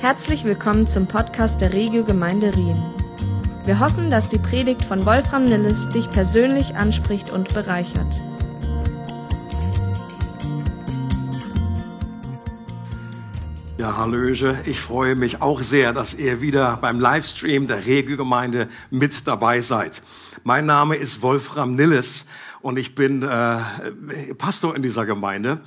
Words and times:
Herzlich 0.00 0.44
willkommen 0.44 0.86
zum 0.86 1.08
Podcast 1.08 1.60
der 1.60 1.72
Regio 1.72 2.04
Gemeinde 2.04 2.54
Rien. 2.54 2.80
Wir 3.64 3.80
hoffen, 3.80 4.10
dass 4.10 4.28
die 4.28 4.38
Predigt 4.38 4.84
von 4.84 5.04
Wolfram 5.04 5.44
Nilles 5.44 5.88
dich 5.88 6.08
persönlich 6.08 6.76
anspricht 6.76 7.30
und 7.30 7.52
bereichert. 7.52 8.22
Ja, 13.76 13.96
Hallöche. 13.96 14.56
Ich 14.66 14.78
freue 14.78 15.16
mich 15.16 15.42
auch 15.42 15.62
sehr, 15.62 15.92
dass 15.92 16.14
ihr 16.14 16.40
wieder 16.40 16.76
beim 16.76 17.00
Livestream 17.00 17.66
der 17.66 17.84
Regio 17.84 18.16
Gemeinde 18.16 18.68
mit 18.90 19.26
dabei 19.26 19.60
seid. 19.60 20.02
Mein 20.44 20.64
Name 20.64 20.94
ist 20.94 21.22
Wolfram 21.22 21.74
Nilles 21.74 22.24
und 22.60 22.78
ich 22.78 22.94
bin 22.94 23.24
äh, 23.24 23.58
Pastor 24.38 24.76
in 24.76 24.82
dieser 24.82 25.06
Gemeinde. 25.06 25.60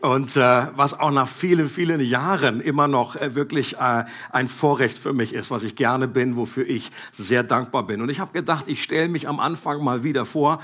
Und 0.00 0.36
äh, 0.36 0.66
was 0.76 0.98
auch 0.98 1.10
nach 1.10 1.28
vielen, 1.28 1.68
vielen 1.68 2.00
Jahren 2.00 2.60
immer 2.60 2.88
noch 2.88 3.16
äh, 3.16 3.34
wirklich 3.34 3.76
äh, 3.78 4.04
ein 4.30 4.48
Vorrecht 4.48 4.98
für 4.98 5.12
mich 5.12 5.34
ist, 5.34 5.50
was 5.50 5.62
ich 5.62 5.76
gerne 5.76 6.08
bin, 6.08 6.36
wofür 6.36 6.68
ich 6.68 6.92
sehr 7.12 7.42
dankbar 7.42 7.86
bin. 7.86 8.00
Und 8.00 8.08
ich 8.08 8.20
habe 8.20 8.32
gedacht, 8.32 8.68
ich 8.68 8.82
stelle 8.82 9.08
mich 9.08 9.28
am 9.28 9.40
Anfang 9.40 9.82
mal 9.82 10.04
wieder 10.04 10.24
vor, 10.24 10.60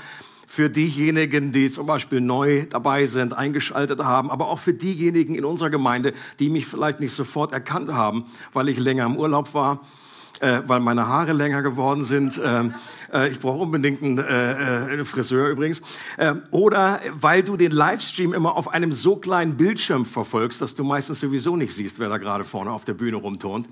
für 0.47 0.69
diejenigen, 0.69 1.51
die 1.51 1.69
zum 1.69 1.85
Beispiel 1.85 2.21
neu 2.21 2.65
dabei 2.69 3.07
sind, 3.07 3.35
eingeschaltet 3.35 3.99
haben, 3.99 4.31
aber 4.31 4.47
auch 4.47 4.59
für 4.59 4.73
diejenigen 4.73 5.35
in 5.35 5.43
unserer 5.43 5.69
Gemeinde, 5.69 6.13
die 6.39 6.49
mich 6.49 6.65
vielleicht 6.65 6.99
nicht 6.99 7.13
sofort 7.13 7.51
erkannt 7.51 7.91
haben, 7.91 8.25
weil 8.53 8.69
ich 8.69 8.77
länger 8.77 9.05
im 9.05 9.17
Urlaub 9.17 9.53
war 9.53 9.81
äh, 10.41 10.61
weil 10.67 10.79
meine 10.79 11.07
Haare 11.07 11.33
länger 11.33 11.61
geworden 11.61 12.03
sind. 12.03 12.39
Ähm, 12.43 12.73
äh, 13.15 13.29
ich 13.29 13.39
brauche 13.39 13.59
unbedingt 13.59 14.03
einen, 14.03 14.17
äh, 14.17 14.23
äh, 14.23 14.91
einen 14.91 15.05
Friseur 15.05 15.49
übrigens. 15.49 15.81
Äh, 16.17 16.35
oder 16.51 16.99
weil 17.13 17.43
du 17.43 17.57
den 17.57 17.71
Livestream 17.71 18.33
immer 18.33 18.55
auf 18.55 18.67
einem 18.67 18.91
so 18.91 19.15
kleinen 19.15 19.57
Bildschirm 19.57 20.05
verfolgst, 20.05 20.61
dass 20.61 20.75
du 20.75 20.83
meistens 20.83 21.19
sowieso 21.19 21.55
nicht 21.55 21.73
siehst, 21.73 21.99
wer 21.99 22.09
da 22.09 22.17
gerade 22.17 22.43
vorne 22.43 22.71
auf 22.71 22.85
der 22.85 22.93
Bühne 22.93 23.17
rumturnt. 23.17 23.67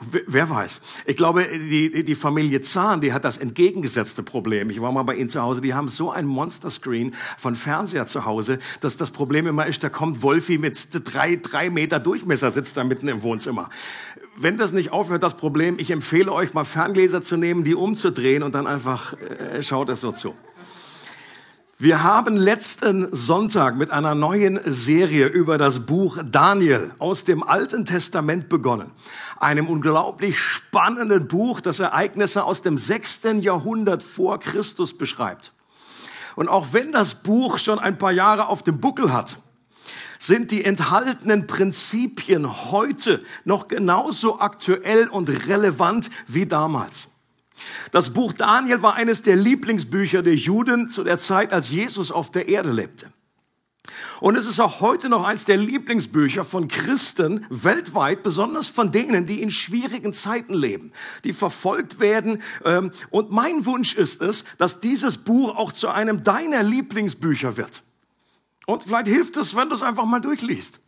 W 0.00 0.20
wer 0.26 0.48
weiß. 0.50 0.80
Ich 1.06 1.16
glaube, 1.16 1.44
die, 1.44 2.04
die 2.04 2.14
Familie 2.14 2.60
Zahn, 2.60 3.00
die 3.00 3.12
hat 3.12 3.24
das 3.24 3.36
entgegengesetzte 3.36 4.22
Problem. 4.22 4.70
Ich 4.70 4.80
war 4.80 4.92
mal 4.92 5.02
bei 5.02 5.16
ihnen 5.16 5.28
zu 5.28 5.42
Hause, 5.42 5.60
die 5.60 5.74
haben 5.74 5.88
so 5.88 6.10
ein 6.10 6.26
Monsterscreen 6.26 7.14
von 7.36 7.54
Fernseher 7.54 8.06
zu 8.06 8.24
Hause, 8.24 8.58
dass 8.80 8.96
das 8.96 9.10
Problem 9.10 9.46
immer 9.46 9.66
ist, 9.66 9.82
da 9.82 9.88
kommt 9.88 10.22
Wolfi 10.22 10.58
mit 10.58 10.88
drei, 11.04 11.36
drei 11.36 11.70
Meter 11.70 12.00
Durchmesser, 12.00 12.50
sitzt 12.50 12.76
da 12.76 12.84
mitten 12.84 13.08
im 13.08 13.22
Wohnzimmer 13.22 13.68
wenn 14.40 14.56
das 14.56 14.72
nicht 14.72 14.92
aufhört, 14.92 15.22
das 15.22 15.36
Problem, 15.36 15.76
ich 15.78 15.90
empfehle 15.90 16.32
euch 16.32 16.54
mal 16.54 16.64
Ferngläser 16.64 17.22
zu 17.22 17.36
nehmen, 17.36 17.64
die 17.64 17.74
umzudrehen 17.74 18.42
und 18.42 18.54
dann 18.54 18.66
äh, 18.86 19.62
schaut 19.62 19.88
es 19.90 20.00
so 20.00 20.12
zu. 20.12 20.34
Wir 21.80 22.02
haben 22.02 22.36
letzten 22.36 23.14
Sonntag 23.14 23.76
mit 23.76 23.92
einer 23.92 24.16
neuen 24.16 24.58
Serie 24.64 25.26
über 25.26 25.58
das 25.58 25.86
Buch 25.86 26.18
Daniel 26.24 26.90
aus 26.98 27.22
dem 27.22 27.44
Alten 27.44 27.84
Testament 27.84 28.48
begonnen. 28.48 28.90
Einem 29.38 29.68
unglaublich 29.68 30.40
spannenden 30.40 31.28
Buch, 31.28 31.60
das 31.60 31.78
Ereignisse 31.78 32.42
aus 32.42 32.62
dem 32.62 32.78
sechsten 32.78 33.40
Jahrhundert 33.42 34.02
vor 34.02 34.40
Christus 34.40 34.98
beschreibt. 34.98 35.52
Und 36.34 36.48
auch 36.48 36.72
wenn 36.72 36.90
das 36.90 37.22
Buch 37.22 37.58
schon 37.58 37.78
ein 37.78 37.96
paar 37.96 38.10
Jahre 38.10 38.48
auf 38.48 38.64
dem 38.64 38.80
Buckel 38.80 39.12
hat, 39.12 39.38
sind 40.18 40.50
die 40.50 40.64
enthaltenen 40.64 41.46
Prinzipien 41.46 42.72
heute 42.72 43.22
noch 43.44 43.68
genauso 43.68 44.40
aktuell 44.40 45.06
und 45.06 45.28
relevant 45.48 46.10
wie 46.26 46.46
damals. 46.46 47.06
Das 47.92 48.10
Buch 48.10 48.32
Daniel 48.32 48.82
war 48.82 48.94
eines 48.94 49.22
der 49.22 49.36
Lieblingsbücher 49.36 50.22
der 50.22 50.34
Juden 50.34 50.88
zu 50.88 51.04
der 51.04 51.18
Zeit, 51.18 51.52
als 51.52 51.70
Jesus 51.70 52.10
auf 52.10 52.30
der 52.30 52.48
Erde 52.48 52.72
lebte. 52.72 53.12
Und 54.20 54.36
es 54.36 54.46
ist 54.46 54.60
auch 54.60 54.80
heute 54.80 55.08
noch 55.08 55.24
eines 55.24 55.44
der 55.44 55.56
Lieblingsbücher 55.56 56.44
von 56.44 56.68
Christen 56.68 57.46
weltweit, 57.50 58.22
besonders 58.22 58.68
von 58.68 58.90
denen, 58.90 59.26
die 59.26 59.42
in 59.42 59.50
schwierigen 59.50 60.12
Zeiten 60.12 60.54
leben, 60.54 60.92
die 61.24 61.32
verfolgt 61.32 62.00
werden. 62.00 62.42
Ähm, 62.64 62.90
und 63.10 63.30
mein 63.30 63.64
Wunsch 63.64 63.94
ist 63.94 64.20
es, 64.22 64.44
dass 64.58 64.80
dieses 64.80 65.18
Buch 65.18 65.56
auch 65.56 65.72
zu 65.72 65.88
einem 65.88 66.24
deiner 66.24 66.62
Lieblingsbücher 66.62 67.56
wird. 67.56 67.82
Und 68.66 68.82
vielleicht 68.82 69.06
hilft 69.06 69.36
es, 69.36 69.54
wenn 69.54 69.68
du 69.68 69.74
es 69.74 69.82
einfach 69.82 70.04
mal 70.04 70.20
durchliest. 70.20 70.80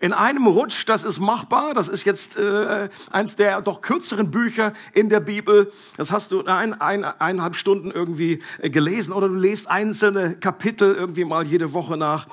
In 0.00 0.12
einem 0.12 0.46
Rutsch, 0.46 0.84
das 0.86 1.02
ist 1.02 1.18
machbar, 1.18 1.74
das 1.74 1.88
ist 1.88 2.04
jetzt 2.04 2.36
äh, 2.36 2.88
eins 3.10 3.34
der 3.36 3.60
doch 3.62 3.80
kürzeren 3.80 4.30
Bücher 4.30 4.72
in 4.94 5.08
der 5.08 5.20
Bibel. 5.20 5.72
Das 5.96 6.12
hast 6.12 6.30
du 6.30 6.44
ein, 6.44 6.80
ein, 6.80 7.04
eineinhalb 7.04 7.56
Stunden 7.56 7.90
irgendwie 7.90 8.40
äh, 8.60 8.70
gelesen 8.70 9.12
oder 9.12 9.28
du 9.28 9.34
lest 9.34 9.68
einzelne 9.68 10.36
Kapitel 10.36 10.94
irgendwie 10.94 11.24
mal 11.24 11.46
jede 11.46 11.72
Woche 11.72 11.96
nach. 11.96 12.28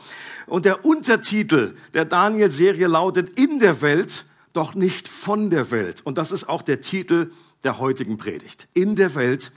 Und 0.45 0.65
der 0.65 0.85
Untertitel 0.85 1.75
der 1.93 2.05
Daniel-Serie 2.05 2.87
lautet 2.87 3.29
In 3.31 3.57
der 3.59 3.81
Welt, 3.81 4.25
doch 4.53 4.75
nicht 4.75 5.07
von 5.07 5.49
der 5.49 5.71
Welt. 5.71 6.01
Und 6.03 6.17
das 6.17 6.31
ist 6.31 6.47
auch 6.47 6.61
der 6.61 6.81
Titel 6.81 7.31
der 7.63 7.79
heutigen 7.79 8.17
Predigt. 8.17 8.67
In 8.73 8.95
der 8.95 9.15
Welt, 9.15 9.51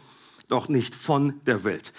doch 0.49 0.69
nicht 0.69 0.95
von 0.95 1.35
der 1.47 1.65
Welt. 1.65 1.93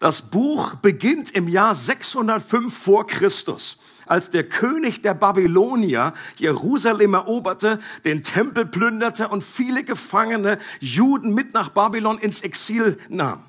Das 0.00 0.22
Buch 0.22 0.74
beginnt 0.74 1.30
im 1.30 1.46
Jahr 1.46 1.76
605 1.76 2.76
vor 2.76 3.06
Christus, 3.06 3.78
als 4.12 4.28
der 4.28 4.46
König 4.46 5.00
der 5.00 5.14
Babylonier 5.14 6.12
Jerusalem 6.36 7.14
eroberte, 7.14 7.78
den 8.04 8.22
Tempel 8.22 8.66
plünderte 8.66 9.28
und 9.28 9.42
viele 9.42 9.84
gefangene 9.84 10.58
Juden 10.80 11.32
mit 11.32 11.54
nach 11.54 11.70
Babylon 11.70 12.18
ins 12.18 12.42
Exil 12.42 12.98
nahm. 13.08 13.42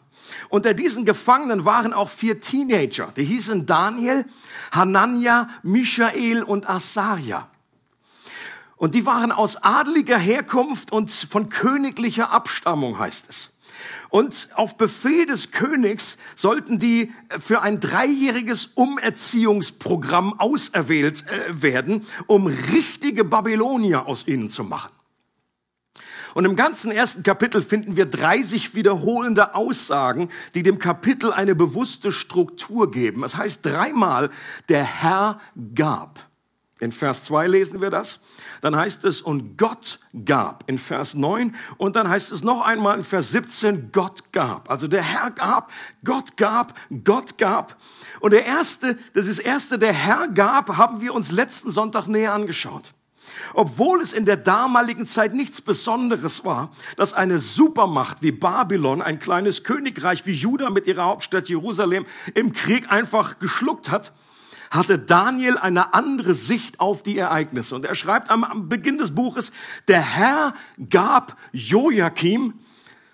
Unter 0.47 0.73
diesen 0.73 1.03
Gefangenen 1.03 1.65
waren 1.65 1.91
auch 1.91 2.09
vier 2.09 2.39
Teenager, 2.39 3.11
die 3.17 3.25
hießen 3.25 3.65
Daniel, 3.65 4.23
Hanania, 4.71 5.49
Michael 5.63 6.43
und 6.43 6.69
Asaria. 6.69 7.49
Und 8.77 8.95
die 8.95 9.05
waren 9.05 9.33
aus 9.33 9.57
adeliger 9.57 10.17
Herkunft 10.17 10.93
und 10.93 11.11
von 11.11 11.49
königlicher 11.49 12.31
Abstammung, 12.31 12.99
heißt 12.99 13.29
es. 13.29 13.52
Und 14.09 14.49
auf 14.55 14.77
Befehl 14.77 15.25
des 15.25 15.51
Königs 15.51 16.17
sollten 16.35 16.79
die 16.79 17.11
für 17.39 17.61
ein 17.61 17.79
dreijähriges 17.79 18.67
Umerziehungsprogramm 18.75 20.39
auserwählt 20.39 21.25
äh, 21.27 21.61
werden, 21.61 22.05
um 22.27 22.47
richtige 22.47 23.23
Babylonier 23.23 24.07
aus 24.07 24.27
ihnen 24.27 24.49
zu 24.49 24.63
machen. 24.63 24.91
Und 26.33 26.45
im 26.45 26.55
ganzen 26.55 26.91
ersten 26.91 27.23
Kapitel 27.23 27.61
finden 27.61 27.95
wir 27.95 28.05
30 28.05 28.73
wiederholende 28.75 29.55
Aussagen, 29.55 30.29
die 30.55 30.63
dem 30.63 30.79
Kapitel 30.79 31.31
eine 31.31 31.55
bewusste 31.55 32.11
Struktur 32.11 32.89
geben. 32.89 33.21
Das 33.21 33.37
heißt 33.37 33.65
dreimal, 33.65 34.29
der 34.69 34.83
Herr 34.83 35.39
gab. 35.75 36.32
In 36.83 36.91
Vers 36.91 37.23
2 37.23 37.47
lesen 37.47 37.79
wir 37.79 37.89
das. 37.89 38.19
Dann 38.59 38.75
heißt 38.75 39.05
es, 39.05 39.21
und 39.21 39.57
Gott 39.57 39.99
gab 40.25 40.69
in 40.69 40.77
Vers 40.77 41.15
9. 41.15 41.55
Und 41.77 41.95
dann 41.95 42.09
heißt 42.09 42.33
es 42.33 42.43
noch 42.43 42.59
einmal 42.59 42.97
in 42.97 43.05
Vers 43.05 43.31
17, 43.31 43.93
Gott 43.93 44.33
gab. 44.33 44.69
Also 44.69 44.89
der 44.89 45.01
Herr 45.01 45.31
gab, 45.31 45.71
Gott 46.03 46.35
gab, 46.35 46.77
Gott 47.05 47.37
gab. 47.37 47.77
Und 48.19 48.33
der 48.33 48.45
erste, 48.45 48.97
das 49.13 49.27
ist 49.27 49.39
erste, 49.39 49.79
der 49.79 49.93
Herr 49.93 50.27
gab, 50.27 50.75
haben 50.75 50.99
wir 50.99 51.13
uns 51.13 51.31
letzten 51.31 51.71
Sonntag 51.71 52.07
näher 52.07 52.33
angeschaut. 52.33 52.93
Obwohl 53.53 54.01
es 54.01 54.11
in 54.11 54.25
der 54.25 54.35
damaligen 54.35 55.05
Zeit 55.05 55.33
nichts 55.33 55.61
Besonderes 55.61 56.43
war, 56.43 56.69
dass 56.97 57.13
eine 57.13 57.39
Supermacht 57.39 58.21
wie 58.21 58.33
Babylon, 58.33 59.01
ein 59.01 59.19
kleines 59.19 59.63
Königreich 59.63 60.25
wie 60.25 60.33
Juda 60.33 60.69
mit 60.69 60.85
ihrer 60.85 61.05
Hauptstadt 61.05 61.47
Jerusalem 61.47 62.05
im 62.33 62.51
Krieg 62.51 62.91
einfach 62.91 63.39
geschluckt 63.39 63.89
hat, 63.89 64.11
hatte 64.73 64.97
Daniel 64.97 65.57
eine 65.57 65.93
andere 65.93 66.33
Sicht 66.33 66.79
auf 66.79 67.03
die 67.03 67.17
Ereignisse. 67.17 67.75
Und 67.75 67.85
er 67.85 67.93
schreibt 67.93 68.31
am, 68.31 68.67
Beginn 68.67 68.97
des 68.97 69.13
Buches, 69.13 69.51
der 69.87 70.01
Herr 70.01 70.55
gab 70.89 71.37
Joachim, 71.51 72.55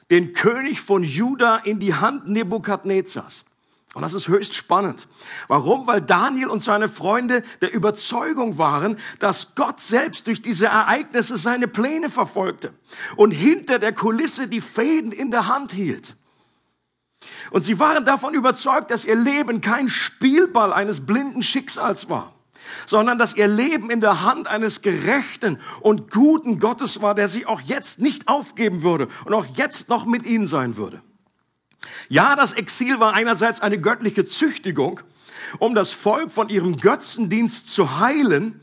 den 0.10 0.32
König 0.32 0.80
von 0.80 1.04
Juda, 1.04 1.58
in 1.58 1.80
die 1.80 1.94
Hand 1.94 2.30
Nebukadnezars. 2.30 3.44
Und 3.94 4.04
das 4.04 4.14
ist 4.14 4.30
höchst 4.30 4.54
spannend. 4.54 5.08
Warum? 5.48 5.86
Weil 5.86 6.02
Daniel 6.02 6.48
und 6.48 6.64
seine 6.64 6.88
Freunde 6.88 7.44
der 7.62 7.74
Überzeugung 7.74 8.58
waren, 8.58 8.98
dass 9.20 9.56
Gott 9.56 9.82
selbst 9.82 10.28
durch 10.28 10.42
diese 10.42 10.68
Ereignisse 10.68 11.38
seine 11.38 11.68
Pläne 11.68 12.10
verfolgte 12.10 12.72
und 13.18 13.32
hinter 13.32 13.80
der 13.80 13.92
Kulisse 13.92 14.48
die 14.48 14.62
Fäden 14.62 15.12
in 15.12 15.32
der 15.32 15.48
Hand 15.48 15.74
hielt. 15.74 16.16
Und 17.52 17.64
sie 17.64 17.80
waren 17.80 18.06
davon 18.06 18.34
überzeugt, 18.34 18.92
dass 18.92 19.06
ihr 19.06 19.16
Leben 19.16 19.62
kein 19.62 19.90
Spielball 19.90 20.74
eines 20.74 21.06
blinden 21.06 21.44
Schicksals 21.44 22.10
war, 22.10 22.34
sondern 22.86 23.18
dass 23.18 23.36
ihr 23.36 23.48
Leben 23.48 23.90
in 23.90 24.02
der 24.02 24.24
Hand 24.24 24.48
eines 24.48 24.82
gerechten 24.82 25.60
und 25.82 26.12
guten 26.12 26.60
Gottes 26.60 27.02
war, 27.02 27.16
der 27.16 27.28
sie 27.28 27.46
auch 27.46 27.62
jetzt 27.62 28.00
nicht 28.00 28.28
aufgeben 28.28 28.84
würde 28.84 29.08
und 29.26 29.34
auch 29.34 29.46
jetzt 29.56 29.90
noch 29.90 30.06
mit 30.06 30.26
ihnen 30.26 30.48
sein 30.48 30.78
würde. 30.78 31.02
Ja, 32.10 32.36
das 32.36 32.54
Exil 32.54 33.00
war 33.00 33.14
einerseits 33.14 33.62
eine 33.62 33.80
göttliche 33.80 34.26
Züchtigung, 34.26 35.02
um 35.60 35.76
das 35.76 35.92
Volk 35.92 36.32
von 36.32 36.50
ihrem 36.50 36.78
Götzendienst 36.78 37.72
zu 37.72 38.00
heilen, 38.00 38.62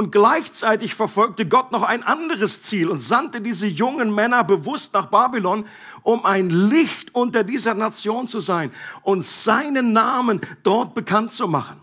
und 0.00 0.12
gleichzeitig 0.12 0.94
verfolgte 0.94 1.46
Gott 1.46 1.72
noch 1.72 1.82
ein 1.82 2.02
anderes 2.02 2.62
Ziel 2.62 2.88
und 2.88 3.00
sandte 3.00 3.42
diese 3.42 3.66
jungen 3.66 4.14
Männer 4.14 4.44
bewusst 4.44 4.94
nach 4.94 5.08
Babylon, 5.10 5.66
um 6.02 6.24
ein 6.24 6.48
Licht 6.48 7.14
unter 7.14 7.44
dieser 7.44 7.74
Nation 7.74 8.26
zu 8.26 8.40
sein 8.40 8.70
und 9.02 9.26
seinen 9.26 9.92
Namen 9.92 10.40
dort 10.62 10.94
bekannt 10.94 11.32
zu 11.32 11.48
machen. 11.48 11.82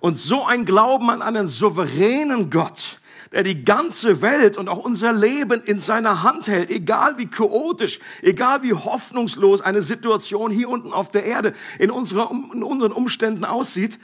Und 0.00 0.18
so 0.18 0.44
ein 0.44 0.64
Glauben 0.64 1.08
an 1.08 1.22
einen 1.22 1.46
souveränen 1.46 2.50
Gott, 2.50 2.98
der 3.30 3.44
die 3.44 3.64
ganze 3.64 4.20
Welt 4.20 4.56
und 4.56 4.68
auch 4.68 4.78
unser 4.78 5.12
Leben 5.12 5.62
in 5.62 5.78
seiner 5.78 6.24
Hand 6.24 6.48
hält, 6.48 6.68
egal 6.68 7.16
wie 7.16 7.26
chaotisch, 7.26 8.00
egal 8.22 8.64
wie 8.64 8.72
hoffnungslos 8.72 9.60
eine 9.60 9.82
Situation 9.82 10.50
hier 10.50 10.68
unten 10.68 10.92
auf 10.92 11.10
der 11.10 11.26
Erde 11.26 11.52
in, 11.78 11.92
unserer, 11.92 12.28
in 12.52 12.64
unseren 12.64 12.90
Umständen 12.90 13.44
aussieht. 13.44 14.00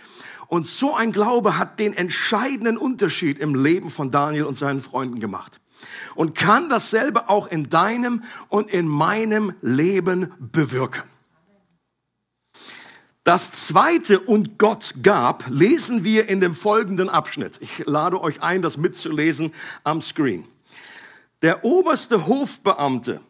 Und 0.52 0.66
so 0.66 0.94
ein 0.94 1.12
Glaube 1.12 1.56
hat 1.56 1.78
den 1.78 1.94
entscheidenden 1.94 2.76
Unterschied 2.76 3.38
im 3.38 3.54
Leben 3.54 3.88
von 3.88 4.10
Daniel 4.10 4.44
und 4.44 4.54
seinen 4.54 4.82
Freunden 4.82 5.18
gemacht. 5.18 5.62
Und 6.14 6.34
kann 6.34 6.68
dasselbe 6.68 7.30
auch 7.30 7.46
in 7.46 7.70
deinem 7.70 8.22
und 8.50 8.70
in 8.70 8.86
meinem 8.86 9.54
Leben 9.62 10.30
bewirken. 10.38 11.04
Das 13.24 13.50
zweite 13.50 14.20
und 14.20 14.58
Gott 14.58 14.96
gab, 15.02 15.48
lesen 15.48 16.04
wir 16.04 16.28
in 16.28 16.42
dem 16.42 16.54
folgenden 16.54 17.08
Abschnitt. 17.08 17.56
Ich 17.62 17.86
lade 17.86 18.20
euch 18.20 18.42
ein, 18.42 18.60
das 18.60 18.76
mitzulesen 18.76 19.54
am 19.84 20.02
Screen. 20.02 20.44
Der 21.40 21.64
oberste 21.64 22.26
Hofbeamte 22.26 23.22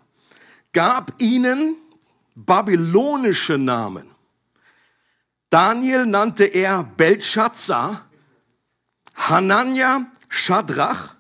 gab 0.73 1.23
ihnen 1.23 1.77
babylonische 2.35 3.59
Namen. 3.59 4.12
Daniel 5.53 6.07
nannte 6.07 6.45
er 6.45 6.83
Belshazzar, 6.83 8.07
Hanania 9.15 10.11
Shadrach, 10.31 11.15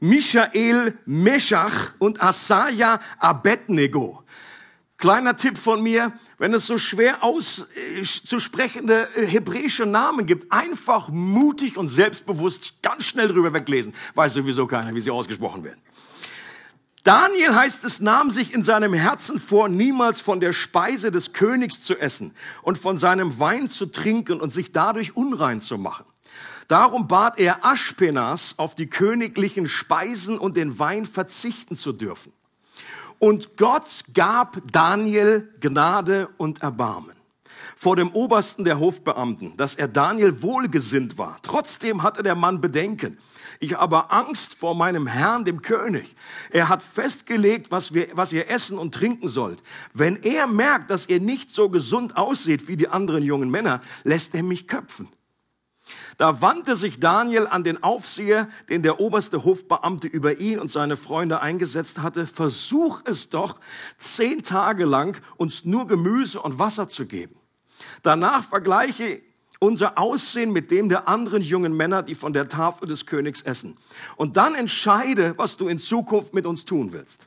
Michael 0.00 0.98
Meshach 1.04 1.92
und 1.98 2.22
Asaja 2.22 3.00
Abednego. 3.18 4.24
Kleiner 4.96 5.36
Tipp 5.36 5.58
von 5.58 5.82
mir, 5.82 6.14
wenn 6.38 6.54
es 6.54 6.66
so 6.66 6.78
schwer 6.78 7.22
auszusprechende 7.22 9.08
äh, 9.14 9.26
hebräische 9.26 9.84
Namen 9.84 10.24
gibt, 10.24 10.50
einfach 10.50 11.10
mutig 11.10 11.76
und 11.76 11.88
selbstbewusst 11.88 12.80
ganz 12.80 13.04
schnell 13.04 13.28
drüber 13.28 13.52
weglesen. 13.52 13.92
Weiß 14.14 14.32
sowieso 14.32 14.66
keiner, 14.66 14.94
wie 14.94 15.02
sie 15.02 15.10
ausgesprochen 15.10 15.64
werden. 15.64 15.82
Daniel 17.06 17.54
heißt 17.54 17.84
es, 17.84 18.00
nahm 18.00 18.32
sich 18.32 18.52
in 18.52 18.64
seinem 18.64 18.92
Herzen 18.92 19.38
vor, 19.38 19.68
niemals 19.68 20.20
von 20.20 20.40
der 20.40 20.52
Speise 20.52 21.12
des 21.12 21.32
Königs 21.32 21.82
zu 21.82 21.96
essen 21.96 22.34
und 22.62 22.78
von 22.78 22.96
seinem 22.96 23.38
Wein 23.38 23.68
zu 23.68 23.86
trinken 23.86 24.40
und 24.40 24.52
sich 24.52 24.72
dadurch 24.72 25.16
unrein 25.16 25.60
zu 25.60 25.78
machen. 25.78 26.04
Darum 26.66 27.06
bat 27.06 27.38
er 27.38 27.64
Aschpenas, 27.64 28.58
auf 28.58 28.74
die 28.74 28.88
königlichen 28.88 29.68
Speisen 29.68 30.36
und 30.36 30.56
den 30.56 30.80
Wein 30.80 31.06
verzichten 31.06 31.76
zu 31.76 31.92
dürfen. 31.92 32.32
Und 33.20 33.56
Gott 33.56 34.00
gab 34.12 34.60
Daniel 34.72 35.48
Gnade 35.60 36.28
und 36.38 36.62
Erbarmen 36.62 37.14
vor 37.76 37.94
dem 37.94 38.10
Obersten 38.10 38.64
der 38.64 38.80
Hofbeamten, 38.80 39.56
dass 39.56 39.74
er 39.74 39.86
Daniel 39.86 40.42
wohlgesinnt 40.42 41.18
war. 41.18 41.38
Trotzdem 41.42 42.02
hatte 42.02 42.22
der 42.22 42.34
Mann 42.34 42.60
Bedenken. 42.60 43.18
Ich 43.60 43.74
habe 43.74 44.10
Angst 44.10 44.54
vor 44.54 44.74
meinem 44.74 45.06
Herrn, 45.06 45.44
dem 45.44 45.62
König. 45.62 46.14
Er 46.50 46.68
hat 46.68 46.82
festgelegt, 46.82 47.70
was, 47.70 47.94
wir, 47.94 48.08
was 48.12 48.32
ihr 48.32 48.50
essen 48.50 48.78
und 48.78 48.94
trinken 48.94 49.28
sollt. 49.28 49.62
Wenn 49.94 50.22
er 50.22 50.46
merkt, 50.46 50.90
dass 50.90 51.08
ihr 51.08 51.20
nicht 51.20 51.50
so 51.50 51.68
gesund 51.68 52.16
aussieht 52.16 52.68
wie 52.68 52.76
die 52.76 52.88
anderen 52.88 53.22
jungen 53.22 53.50
Männer, 53.50 53.82
lässt 54.04 54.34
er 54.34 54.42
mich 54.42 54.68
köpfen. 54.68 55.08
Da 56.16 56.40
wandte 56.40 56.76
sich 56.76 56.98
Daniel 56.98 57.46
an 57.46 57.62
den 57.62 57.82
Aufseher, 57.82 58.48
den 58.68 58.82
der 58.82 59.00
oberste 59.00 59.44
Hofbeamte 59.44 60.08
über 60.08 60.38
ihn 60.38 60.58
und 60.58 60.68
seine 60.68 60.96
Freunde 60.96 61.40
eingesetzt 61.40 62.02
hatte. 62.02 62.26
Versuch 62.26 63.02
es 63.04 63.28
doch, 63.28 63.60
zehn 63.98 64.42
Tage 64.42 64.84
lang 64.84 65.20
uns 65.36 65.64
nur 65.64 65.86
Gemüse 65.86 66.40
und 66.40 66.58
Wasser 66.58 66.88
zu 66.88 67.06
geben. 67.06 67.36
Danach 68.02 68.44
vergleiche 68.44 69.20
unser 69.58 69.98
Aussehen 69.98 70.52
mit 70.52 70.70
dem 70.70 70.88
der 70.88 71.08
anderen 71.08 71.42
jungen 71.42 71.76
Männer, 71.76 72.02
die 72.02 72.14
von 72.14 72.32
der 72.32 72.48
Tafel 72.48 72.88
des 72.88 73.06
Königs 73.06 73.42
essen. 73.42 73.76
Und 74.16 74.36
dann 74.36 74.54
entscheide, 74.54 75.34
was 75.36 75.56
du 75.56 75.68
in 75.68 75.78
Zukunft 75.78 76.34
mit 76.34 76.46
uns 76.46 76.64
tun 76.64 76.92
willst. 76.92 77.26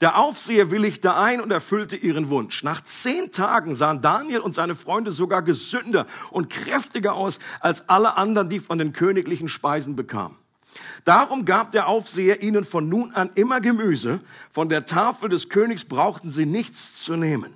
Der 0.00 0.18
Aufseher 0.18 0.70
willigte 0.70 1.14
ein 1.16 1.40
und 1.40 1.50
erfüllte 1.50 1.96
ihren 1.96 2.28
Wunsch. 2.30 2.62
Nach 2.62 2.82
zehn 2.82 3.30
Tagen 3.30 3.74
sahen 3.74 4.00
Daniel 4.00 4.40
und 4.40 4.54
seine 4.54 4.74
Freunde 4.74 5.10
sogar 5.10 5.42
gesünder 5.42 6.06
und 6.30 6.50
kräftiger 6.50 7.14
aus 7.14 7.38
als 7.60 7.88
alle 7.88 8.16
anderen, 8.16 8.48
die 8.48 8.60
von 8.60 8.78
den 8.78 8.92
königlichen 8.92 9.48
Speisen 9.48 9.96
bekamen. 9.96 10.36
Darum 11.04 11.44
gab 11.44 11.72
der 11.72 11.88
Aufseher 11.88 12.42
ihnen 12.42 12.64
von 12.64 12.88
nun 12.88 13.14
an 13.14 13.30
immer 13.34 13.60
Gemüse. 13.60 14.20
Von 14.50 14.68
der 14.68 14.84
Tafel 14.84 15.28
des 15.28 15.48
Königs 15.48 15.84
brauchten 15.84 16.28
sie 16.28 16.46
nichts 16.46 17.02
zu 17.02 17.16
nehmen. 17.16 17.54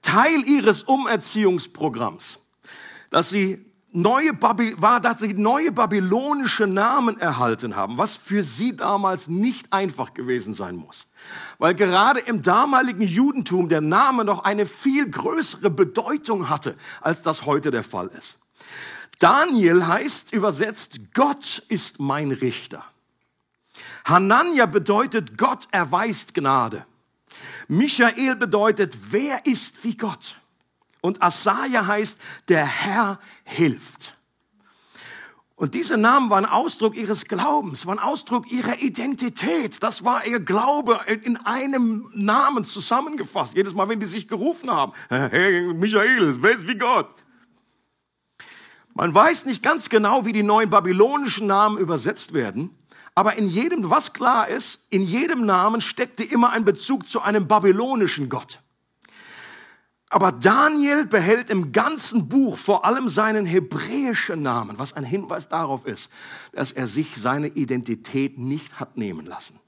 Teil 0.00 0.42
ihres 0.46 0.82
Umerziehungsprogramms, 0.82 2.38
dass 3.12 3.30
sie 3.30 3.64
neue 3.92 4.32
Baby, 4.32 4.74
war, 4.78 5.00
dass 5.00 5.20
sie 5.20 5.34
neue 5.34 5.70
babylonische 5.70 6.66
Namen 6.66 7.20
erhalten 7.20 7.76
haben, 7.76 7.98
was 7.98 8.16
für 8.16 8.42
sie 8.42 8.74
damals 8.74 9.28
nicht 9.28 9.72
einfach 9.72 10.14
gewesen 10.14 10.54
sein 10.54 10.76
muss. 10.76 11.06
Weil 11.58 11.74
gerade 11.74 12.20
im 12.20 12.42
damaligen 12.42 13.02
Judentum 13.02 13.68
der 13.68 13.82
Name 13.82 14.24
noch 14.24 14.44
eine 14.44 14.66
viel 14.66 15.08
größere 15.08 15.70
Bedeutung 15.70 16.48
hatte, 16.48 16.74
als 17.00 17.22
das 17.22 17.44
heute 17.44 17.70
der 17.70 17.82
Fall 17.82 18.08
ist. 18.18 18.38
Daniel 19.18 19.86
heißt 19.86 20.32
übersetzt, 20.32 21.14
Gott 21.14 21.62
ist 21.68 22.00
mein 22.00 22.32
Richter. 22.32 22.82
Hanania 24.04 24.66
bedeutet, 24.66 25.36
Gott 25.38 25.68
erweist 25.70 26.34
Gnade. 26.34 26.86
Michael 27.68 28.36
bedeutet, 28.36 28.96
wer 29.10 29.46
ist 29.46 29.84
wie 29.84 29.96
Gott? 29.96 30.36
Und 31.02 31.22
Asaja 31.22 31.86
heißt, 31.86 32.18
der 32.48 32.64
Herr 32.64 33.20
hilft. 33.44 34.16
Und 35.56 35.74
diese 35.74 35.96
Namen 35.96 36.30
waren 36.30 36.46
Ausdruck 36.46 36.96
ihres 36.96 37.26
Glaubens, 37.26 37.86
waren 37.86 37.98
Ausdruck 37.98 38.50
ihrer 38.50 38.80
Identität. 38.80 39.82
Das 39.82 40.04
war 40.04 40.24
ihr 40.26 40.40
Glaube 40.40 41.00
in 41.22 41.36
einem 41.36 42.08
Namen 42.14 42.64
zusammengefasst. 42.64 43.54
Jedes 43.54 43.74
Mal, 43.74 43.88
wenn 43.88 44.00
die 44.00 44.06
sich 44.06 44.26
gerufen 44.26 44.70
haben, 44.70 44.92
hey, 45.08 45.72
Michael, 45.74 46.42
wer 46.42 46.50
ist 46.52 46.66
wie 46.66 46.78
Gott? 46.78 47.14
Man 48.94 49.14
weiß 49.14 49.46
nicht 49.46 49.62
ganz 49.62 49.88
genau, 49.88 50.24
wie 50.24 50.32
die 50.32 50.42
neuen 50.42 50.70
babylonischen 50.70 51.46
Namen 51.46 51.78
übersetzt 51.78 52.32
werden. 52.32 52.76
Aber 53.14 53.36
in 53.36 53.46
jedem, 53.46 53.90
was 53.90 54.12
klar 54.12 54.48
ist, 54.48 54.86
in 54.90 55.02
jedem 55.02 55.46
Namen 55.46 55.80
steckte 55.80 56.24
immer 56.24 56.50
ein 56.50 56.64
Bezug 56.64 57.08
zu 57.08 57.20
einem 57.20 57.46
babylonischen 57.46 58.28
Gott. 58.28 58.60
Aber 60.12 60.30
Daniel 60.30 61.06
behält 61.06 61.48
im 61.48 61.72
ganzen 61.72 62.28
Buch 62.28 62.58
vor 62.58 62.84
allem 62.84 63.08
seinen 63.08 63.46
hebräischen 63.46 64.42
Namen, 64.42 64.78
was 64.78 64.92
ein 64.92 65.04
Hinweis 65.04 65.48
darauf 65.48 65.86
ist, 65.86 66.10
dass 66.52 66.70
er 66.70 66.86
sich 66.86 67.16
seine 67.16 67.48
Identität 67.48 68.36
nicht 68.36 68.78
hat 68.78 68.98
nehmen 68.98 69.24
lassen. 69.24 69.58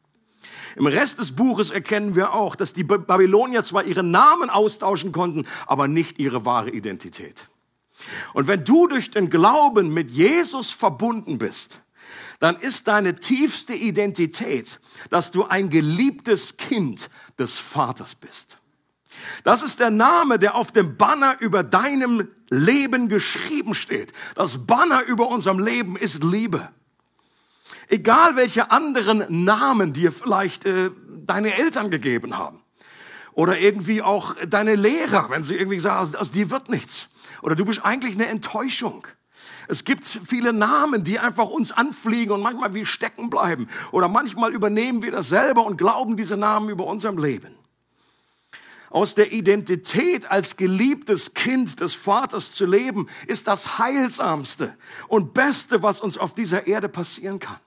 Im 0.76 0.87
Rest 0.87 1.18
des 1.18 1.35
Buches 1.35 1.71
erkennen 1.71 2.14
wir 2.14 2.35
auch, 2.35 2.57
dass 2.57 2.75
die 2.75 2.85
Babylonier 2.85 3.64
zwar 3.64 3.85
ihren 3.85 4.11
Namen 4.11 4.50
austauschen 4.50 5.12
konnten, 5.12 5.47
aber 5.66 5.88
nicht 5.88 6.18
ihre 6.18 6.45
wahre 6.45 6.68
Identität. 6.68 7.49
Und 8.35 8.47
wenn 8.47 8.66
du 8.66 8.87
durch 8.87 9.11
den 9.11 9.30
Glauben 9.30 9.95
mit 9.95 10.11
Jesus 10.11 10.73
verbunden 10.73 11.38
bist, 11.38 11.80
dann 12.38 12.57
ist 12.57 12.87
deine 12.87 13.14
tiefste 13.14 13.73
Identität, 13.73 14.78
dass 15.09 15.30
du 15.30 15.45
ein 15.45 15.71
geliebtes 15.71 16.59
Kind 16.59 17.09
des 17.38 17.57
Vaters 17.57 18.14
bist. 18.14 18.59
Das 19.42 19.62
ist 19.62 19.80
der 19.80 19.90
Name, 19.90 20.38
der 20.38 20.54
auf 20.54 20.73
dem 20.73 20.97
Banner 20.97 21.37
über 21.40 21.62
deinem 21.62 22.28
Leben 22.49 23.09
geschrieben 23.09 23.75
steht. 23.75 24.12
Das 24.35 24.66
Banner 24.66 25.02
über 25.02 25.28
unserem 25.28 25.59
Leben 25.59 25.97
ist 25.97 26.25
Liebe. 26.25 26.68
Egal 27.88 28.37
welche 28.37 28.71
anderen 28.71 29.44
Namen 29.44 29.92
dir 29.92 30.12
vielleicht 30.12 30.64
äh, 30.64 30.90
deine 31.26 31.54
Eltern 31.54 31.90
gegeben 31.90 32.38
haben. 32.38 32.61
Oder 33.33 33.59
irgendwie 33.59 34.00
auch 34.00 34.35
deine 34.47 34.76
Lehrer, 34.76 35.28
wenn 35.30 35.42
sie 35.42 35.56
irgendwie 35.56 35.78
sagen, 35.78 36.00
aus, 36.00 36.14
aus 36.14 36.30
dir 36.30 36.50
wird 36.50 36.68
nichts. 36.68 37.09
Oder 37.42 37.56
du 37.56 37.64
bist 37.64 37.85
eigentlich 37.85 38.14
eine 38.14 38.26
Enttäuschung. 38.26 39.06
Es 39.66 39.85
gibt 39.85 40.04
viele 40.04 40.52
Namen, 40.52 41.04
die 41.04 41.18
einfach 41.18 41.49
uns 41.49 41.73
anfliegen 41.73 42.33
und 42.33 42.42
manchmal 42.42 42.75
wie 42.75 42.87
stecken 42.87 43.30
bleiben. 43.30 43.68
Oder 43.90 44.09
manchmal 44.09 44.52
übernehmen 44.52 45.02
wir 45.02 45.11
das 45.11 45.28
selber 45.28 45.64
und 45.66 45.76
glauben 45.76 46.16
diese 46.16 46.37
Namen 46.37 46.68
über 46.68 46.87
unserem 46.87 47.18
Leben 47.18 47.54
aus 48.94 49.16
der 49.16 49.32
Identität 49.32 50.30
als 50.30 50.56
geliebtes 50.56 51.34
Kind 51.34 51.80
des 51.80 51.94
Vaters 51.94 52.52
zu 52.52 52.64
leben, 52.64 53.08
ist 53.26 53.48
das 53.48 53.80
Heilsamste 53.80 54.76
und 55.08 55.34
Beste, 55.34 55.82
was 55.82 56.00
uns 56.00 56.16
auf 56.16 56.32
dieser 56.32 56.68
Erde 56.68 56.88
passieren 56.88 57.40
kann. 57.40 57.58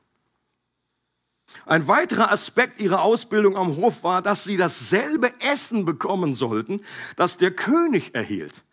Ein 1.65 1.89
weiterer 1.89 2.31
Aspekt 2.31 2.79
ihrer 2.79 3.01
Ausbildung 3.01 3.57
am 3.57 3.75
Hof 3.75 4.03
war, 4.03 4.21
dass 4.21 4.45
sie 4.45 4.55
dasselbe 4.55 5.33
Essen 5.41 5.83
bekommen 5.83 6.33
sollten, 6.33 6.79
das 7.17 7.35
der 7.35 7.51
König 7.51 8.15
erhielt. 8.15 8.63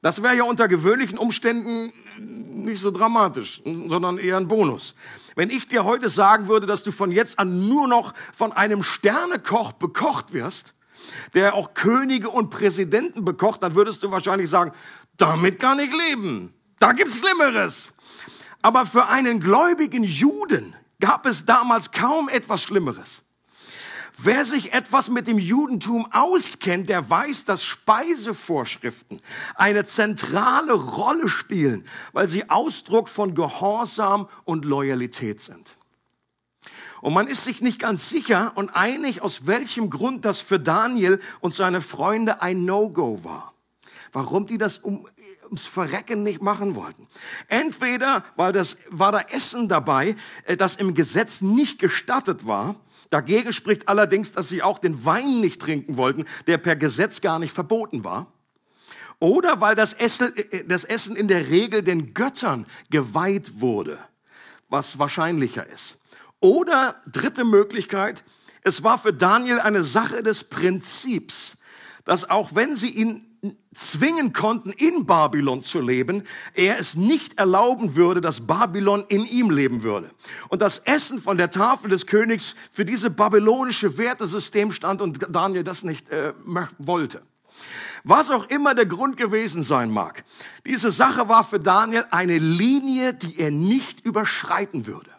Das 0.00 0.22
wäre 0.22 0.36
ja 0.36 0.44
unter 0.44 0.68
gewöhnlichen 0.68 1.18
Umständen 1.18 1.92
nicht 2.16 2.80
so 2.80 2.92
dramatisch, 2.92 3.60
sondern 3.64 4.18
eher 4.18 4.36
ein 4.36 4.46
Bonus. 4.46 4.94
Wenn 5.34 5.50
ich 5.50 5.66
dir 5.66 5.82
heute 5.82 6.08
sagen 6.08 6.46
würde, 6.46 6.68
dass 6.68 6.84
du 6.84 6.92
von 6.92 7.10
jetzt 7.10 7.40
an 7.40 7.68
nur 7.68 7.88
noch 7.88 8.14
von 8.32 8.52
einem 8.52 8.84
Sternekoch 8.84 9.72
bekocht 9.72 10.32
wirst, 10.32 10.74
der 11.34 11.54
auch 11.54 11.74
Könige 11.74 12.30
und 12.30 12.50
Präsidenten 12.50 13.24
bekocht, 13.24 13.62
dann 13.62 13.74
würdest 13.74 14.02
du 14.02 14.10
wahrscheinlich 14.10 14.50
sagen, 14.50 14.72
damit 15.16 15.60
kann 15.60 15.78
ich 15.78 15.92
leben. 15.92 16.54
Da 16.78 16.92
gibt's 16.92 17.18
Schlimmeres. 17.18 17.92
Aber 18.62 18.86
für 18.86 19.06
einen 19.06 19.40
gläubigen 19.40 20.04
Juden 20.04 20.74
gab 21.00 21.26
es 21.26 21.44
damals 21.46 21.92
kaum 21.92 22.28
etwas 22.28 22.62
Schlimmeres. 22.62 23.22
Wer 24.20 24.44
sich 24.44 24.72
etwas 24.72 25.10
mit 25.10 25.28
dem 25.28 25.38
Judentum 25.38 26.12
auskennt, 26.12 26.88
der 26.88 27.08
weiß, 27.08 27.44
dass 27.44 27.62
Speisevorschriften 27.62 29.20
eine 29.54 29.84
zentrale 29.84 30.72
Rolle 30.72 31.28
spielen, 31.28 31.86
weil 32.12 32.26
sie 32.26 32.50
Ausdruck 32.50 33.08
von 33.08 33.36
Gehorsam 33.36 34.28
und 34.44 34.64
Loyalität 34.64 35.40
sind. 35.40 35.77
Und 37.00 37.14
man 37.14 37.26
ist 37.28 37.44
sich 37.44 37.62
nicht 37.62 37.78
ganz 37.78 38.08
sicher 38.08 38.52
und 38.56 38.74
einig, 38.74 39.22
aus 39.22 39.46
welchem 39.46 39.90
Grund 39.90 40.24
das 40.24 40.40
für 40.40 40.58
Daniel 40.58 41.20
und 41.40 41.54
seine 41.54 41.80
Freunde 41.80 42.42
ein 42.42 42.64
No-Go 42.64 43.24
war. 43.24 43.54
Warum 44.12 44.46
die 44.46 44.58
das 44.58 44.78
um, 44.78 45.06
ums 45.48 45.66
Verrecken 45.66 46.22
nicht 46.22 46.40
machen 46.40 46.74
wollten. 46.74 47.08
Entweder 47.48 48.24
weil 48.36 48.52
das, 48.52 48.78
war 48.90 49.12
da 49.12 49.20
Essen 49.20 49.68
dabei, 49.68 50.14
äh, 50.44 50.56
das 50.56 50.76
im 50.76 50.94
Gesetz 50.94 51.40
nicht 51.40 51.78
gestattet 51.78 52.46
war. 52.46 52.76
Dagegen 53.10 53.52
spricht 53.52 53.88
allerdings, 53.88 54.32
dass 54.32 54.48
sie 54.48 54.62
auch 54.62 54.78
den 54.78 55.04
Wein 55.04 55.40
nicht 55.40 55.60
trinken 55.60 55.96
wollten, 55.96 56.24
der 56.46 56.58
per 56.58 56.76
Gesetz 56.76 57.20
gar 57.20 57.38
nicht 57.38 57.52
verboten 57.52 58.04
war. 58.04 58.32
Oder 59.20 59.60
weil 59.60 59.74
das 59.74 59.94
Essen, 59.94 60.34
äh, 60.36 60.64
das 60.64 60.84
Essen 60.84 61.16
in 61.16 61.28
der 61.28 61.48
Regel 61.48 61.82
den 61.82 62.14
Göttern 62.14 62.66
geweiht 62.90 63.60
wurde, 63.60 63.98
was 64.68 64.98
wahrscheinlicher 64.98 65.66
ist. 65.66 65.98
Oder 66.40 66.96
dritte 67.10 67.44
Möglichkeit, 67.44 68.24
es 68.62 68.82
war 68.84 68.98
für 68.98 69.12
Daniel 69.12 69.60
eine 69.60 69.82
Sache 69.82 70.22
des 70.22 70.44
Prinzips, 70.44 71.56
dass 72.04 72.28
auch 72.28 72.54
wenn 72.54 72.76
sie 72.76 72.90
ihn 72.90 73.24
zwingen 73.72 74.32
konnten, 74.32 74.70
in 74.70 75.06
Babylon 75.06 75.62
zu 75.62 75.80
leben, 75.80 76.24
er 76.54 76.78
es 76.78 76.96
nicht 76.96 77.38
erlauben 77.38 77.94
würde, 77.94 78.20
dass 78.20 78.46
Babylon 78.46 79.04
in 79.08 79.24
ihm 79.26 79.50
leben 79.50 79.82
würde. 79.82 80.10
Und 80.48 80.60
das 80.60 80.78
Essen 80.78 81.20
von 81.20 81.38
der 81.38 81.50
Tafel 81.50 81.88
des 81.88 82.06
Königs 82.06 82.54
für 82.70 82.84
diese 82.84 83.10
babylonische 83.10 83.96
Wertesystem 83.96 84.72
stand 84.72 85.00
und 85.00 85.18
Daniel 85.30 85.62
das 85.62 85.84
nicht 85.84 86.08
äh, 86.08 86.32
wollte. 86.78 87.22
Was 88.04 88.30
auch 88.30 88.48
immer 88.48 88.74
der 88.74 88.86
Grund 88.86 89.16
gewesen 89.16 89.64
sein 89.64 89.90
mag, 89.90 90.24
diese 90.66 90.90
Sache 90.90 91.28
war 91.28 91.44
für 91.44 91.60
Daniel 91.60 92.04
eine 92.10 92.38
Linie, 92.38 93.14
die 93.14 93.38
er 93.38 93.50
nicht 93.50 94.04
überschreiten 94.04 94.86
würde. 94.86 95.10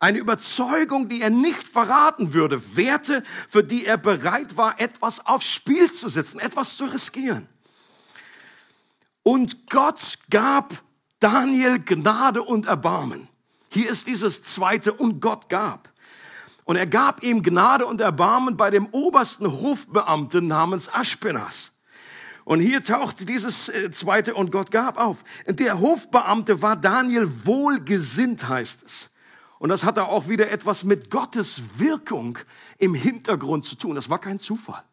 Eine 0.00 0.18
Überzeugung, 0.18 1.08
die 1.08 1.22
er 1.22 1.30
nicht 1.30 1.66
verraten 1.66 2.32
würde. 2.32 2.76
Werte, 2.76 3.22
für 3.48 3.64
die 3.64 3.84
er 3.84 3.96
bereit 3.96 4.56
war, 4.56 4.80
etwas 4.80 5.26
aufs 5.26 5.48
Spiel 5.48 5.90
zu 5.90 6.08
setzen, 6.08 6.38
etwas 6.38 6.76
zu 6.76 6.84
riskieren. 6.84 7.48
Und 9.24 9.68
Gott 9.68 10.14
gab 10.30 10.82
Daniel 11.18 11.80
Gnade 11.80 12.42
und 12.42 12.66
Erbarmen. 12.66 13.28
Hier 13.70 13.90
ist 13.90 14.06
dieses 14.06 14.42
zweite 14.42 14.92
und 14.92 15.20
Gott 15.20 15.48
gab. 15.48 15.92
Und 16.64 16.76
er 16.76 16.86
gab 16.86 17.22
ihm 17.22 17.42
Gnade 17.42 17.86
und 17.86 18.00
Erbarmen 18.00 18.56
bei 18.56 18.70
dem 18.70 18.86
obersten 18.92 19.50
Hofbeamten 19.50 20.46
namens 20.46 20.92
Aschpenas. 20.92 21.72
Und 22.44 22.60
hier 22.60 22.82
taucht 22.82 23.28
dieses 23.28 23.68
äh, 23.68 23.90
zweite 23.90 24.34
und 24.34 24.50
Gott 24.50 24.70
gab 24.70 24.96
auf. 24.96 25.24
Der 25.46 25.80
Hofbeamte 25.80 26.62
war 26.62 26.76
Daniel 26.76 27.28
wohlgesinnt, 27.44 28.48
heißt 28.48 28.84
es. 28.84 29.10
Und 29.58 29.70
das 29.70 29.84
hatte 29.84 30.04
auch 30.04 30.28
wieder 30.28 30.50
etwas 30.50 30.84
mit 30.84 31.10
Gottes 31.10 31.78
Wirkung 31.78 32.38
im 32.78 32.94
Hintergrund 32.94 33.64
zu 33.64 33.76
tun. 33.76 33.96
Das 33.96 34.08
war 34.08 34.20
kein 34.20 34.38
Zufall. 34.38 34.84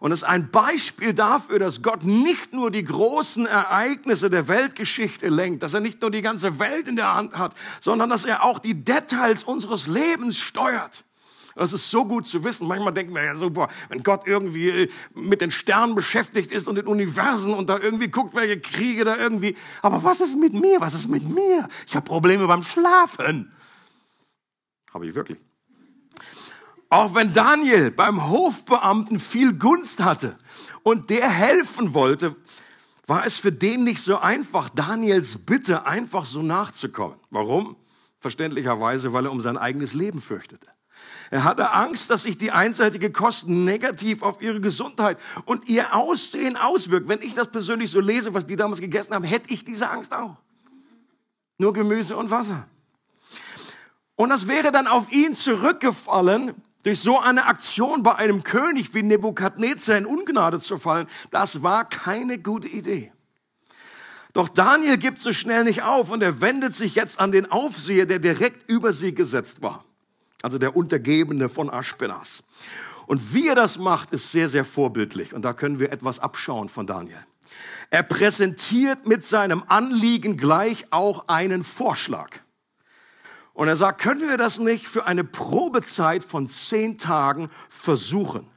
Und 0.00 0.12
es 0.12 0.20
ist 0.20 0.28
ein 0.28 0.50
Beispiel 0.50 1.12
dafür, 1.12 1.58
dass 1.58 1.82
Gott 1.82 2.04
nicht 2.04 2.54
nur 2.54 2.70
die 2.70 2.84
großen 2.84 3.44
Ereignisse 3.44 4.30
der 4.30 4.48
Weltgeschichte 4.48 5.28
lenkt, 5.28 5.62
dass 5.62 5.74
er 5.74 5.80
nicht 5.80 6.00
nur 6.00 6.10
die 6.10 6.22
ganze 6.22 6.58
Welt 6.58 6.88
in 6.88 6.96
der 6.96 7.14
Hand 7.14 7.36
hat, 7.36 7.54
sondern 7.82 8.08
dass 8.08 8.24
er 8.24 8.42
auch 8.42 8.58
die 8.58 8.82
Details 8.82 9.44
unseres 9.44 9.86
Lebens 9.86 10.38
steuert. 10.38 11.04
Das 11.54 11.72
ist 11.72 11.90
so 11.90 12.04
gut 12.04 12.26
zu 12.26 12.44
wissen. 12.44 12.68
Manchmal 12.68 12.92
denken 12.92 13.14
wir 13.14 13.24
ja 13.24 13.36
super, 13.36 13.68
wenn 13.88 14.02
Gott 14.02 14.26
irgendwie 14.26 14.88
mit 15.14 15.40
den 15.40 15.50
Sternen 15.50 15.94
beschäftigt 15.94 16.52
ist 16.52 16.68
und 16.68 16.76
den 16.76 16.86
Universen 16.86 17.54
und 17.54 17.68
da 17.68 17.78
irgendwie 17.78 18.08
guckt, 18.08 18.34
welche 18.34 18.60
Kriege 18.60 19.04
da 19.04 19.16
irgendwie. 19.16 19.56
Aber 19.82 20.02
was 20.02 20.20
ist 20.20 20.36
mit 20.36 20.54
mir? 20.54 20.80
Was 20.80 20.94
ist 20.94 21.08
mit 21.08 21.28
mir? 21.28 21.68
Ich 21.86 21.96
habe 21.96 22.04
Probleme 22.04 22.46
beim 22.46 22.62
Schlafen. 22.62 23.52
Habe 24.92 25.06
ich 25.06 25.14
wirklich. 25.14 25.38
Auch 26.88 27.14
wenn 27.14 27.32
Daniel 27.32 27.92
beim 27.92 28.28
Hofbeamten 28.28 29.20
viel 29.20 29.52
Gunst 29.52 30.02
hatte 30.02 30.36
und 30.82 31.08
der 31.10 31.30
helfen 31.30 31.94
wollte, 31.94 32.34
war 33.06 33.24
es 33.24 33.36
für 33.36 33.52
den 33.52 33.84
nicht 33.84 34.02
so 34.02 34.18
einfach, 34.18 34.68
Daniels 34.70 35.38
Bitte 35.38 35.86
einfach 35.86 36.24
so 36.24 36.42
nachzukommen. 36.42 37.16
Warum? 37.30 37.76
Verständlicherweise, 38.18 39.12
weil 39.12 39.26
er 39.26 39.32
um 39.32 39.40
sein 39.40 39.56
eigenes 39.56 39.94
Leben 39.94 40.20
fürchtete. 40.20 40.66
Er 41.30 41.44
hatte 41.44 41.72
Angst, 41.72 42.10
dass 42.10 42.24
sich 42.24 42.36
die 42.38 42.50
einseitige 42.50 43.12
Kosten 43.12 43.64
negativ 43.64 44.22
auf 44.22 44.42
ihre 44.42 44.60
Gesundheit 44.60 45.16
und 45.44 45.68
ihr 45.68 45.94
Aussehen 45.94 46.56
auswirkt. 46.56 47.08
Wenn 47.08 47.22
ich 47.22 47.34
das 47.34 47.48
persönlich 47.48 47.90
so 47.90 48.00
lese, 48.00 48.34
was 48.34 48.46
die 48.46 48.56
damals 48.56 48.80
gegessen 48.80 49.14
haben, 49.14 49.24
hätte 49.24 49.54
ich 49.54 49.64
diese 49.64 49.88
Angst 49.88 50.12
auch. 50.12 50.36
Nur 51.56 51.72
Gemüse 51.72 52.16
und 52.16 52.30
Wasser. 52.30 52.66
Und 54.16 54.30
das 54.30 54.48
wäre 54.48 54.72
dann 54.72 54.88
auf 54.88 55.12
ihn 55.12 55.36
zurückgefallen, 55.36 56.52
durch 56.82 57.00
so 57.00 57.20
eine 57.20 57.44
Aktion 57.44 58.02
bei 58.02 58.16
einem 58.16 58.42
König 58.42 58.92
wie 58.94 59.02
Nebukadnezar 59.02 59.98
in 59.98 60.06
Ungnade 60.06 60.58
zu 60.58 60.78
fallen. 60.78 61.06
Das 61.30 61.62
war 61.62 61.88
keine 61.88 62.38
gute 62.38 62.68
Idee. 62.68 63.12
Doch 64.32 64.48
Daniel 64.48 64.96
gibt 64.96 65.18
so 65.18 65.32
schnell 65.32 65.64
nicht 65.64 65.82
auf 65.82 66.10
und 66.10 66.22
er 66.22 66.40
wendet 66.40 66.74
sich 66.74 66.94
jetzt 66.94 67.20
an 67.20 67.32
den 67.32 67.52
Aufseher, 67.52 68.06
der 68.06 68.18
direkt 68.18 68.70
über 68.70 68.92
sie 68.92 69.14
gesetzt 69.14 69.62
war 69.62 69.84
also 70.42 70.58
der 70.58 70.76
Untergebene 70.76 71.48
von 71.48 71.70
Aschpenas. 71.70 72.42
Und 73.06 73.34
wie 73.34 73.48
er 73.48 73.54
das 73.54 73.78
macht, 73.78 74.12
ist 74.12 74.30
sehr, 74.30 74.48
sehr 74.48 74.64
vorbildlich. 74.64 75.34
Und 75.34 75.42
da 75.42 75.52
können 75.52 75.80
wir 75.80 75.92
etwas 75.92 76.20
abschauen 76.20 76.68
von 76.68 76.86
Daniel. 76.86 77.18
Er 77.90 78.04
präsentiert 78.04 79.06
mit 79.06 79.26
seinem 79.26 79.64
Anliegen 79.66 80.36
gleich 80.36 80.86
auch 80.90 81.26
einen 81.28 81.64
Vorschlag. 81.64 82.38
Und 83.52 83.68
er 83.68 83.76
sagt, 83.76 84.00
können 84.00 84.20
wir 84.20 84.36
das 84.36 84.60
nicht 84.60 84.86
für 84.86 85.06
eine 85.06 85.24
Probezeit 85.24 86.22
von 86.22 86.48
zehn 86.48 86.98
Tagen 86.98 87.50
versuchen? 87.68 88.48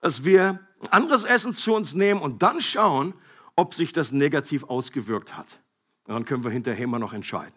Dass 0.00 0.24
wir 0.24 0.60
anderes 0.90 1.24
Essen 1.24 1.52
zu 1.52 1.74
uns 1.74 1.94
nehmen 1.94 2.20
und 2.20 2.42
dann 2.42 2.60
schauen, 2.60 3.14
ob 3.56 3.74
sich 3.74 3.92
das 3.92 4.12
negativ 4.12 4.64
ausgewirkt 4.64 5.36
hat. 5.36 5.60
Dann 6.06 6.24
können 6.24 6.44
wir 6.44 6.52
hinterher 6.52 6.84
immer 6.84 7.00
noch 7.00 7.12
entscheiden. 7.12 7.54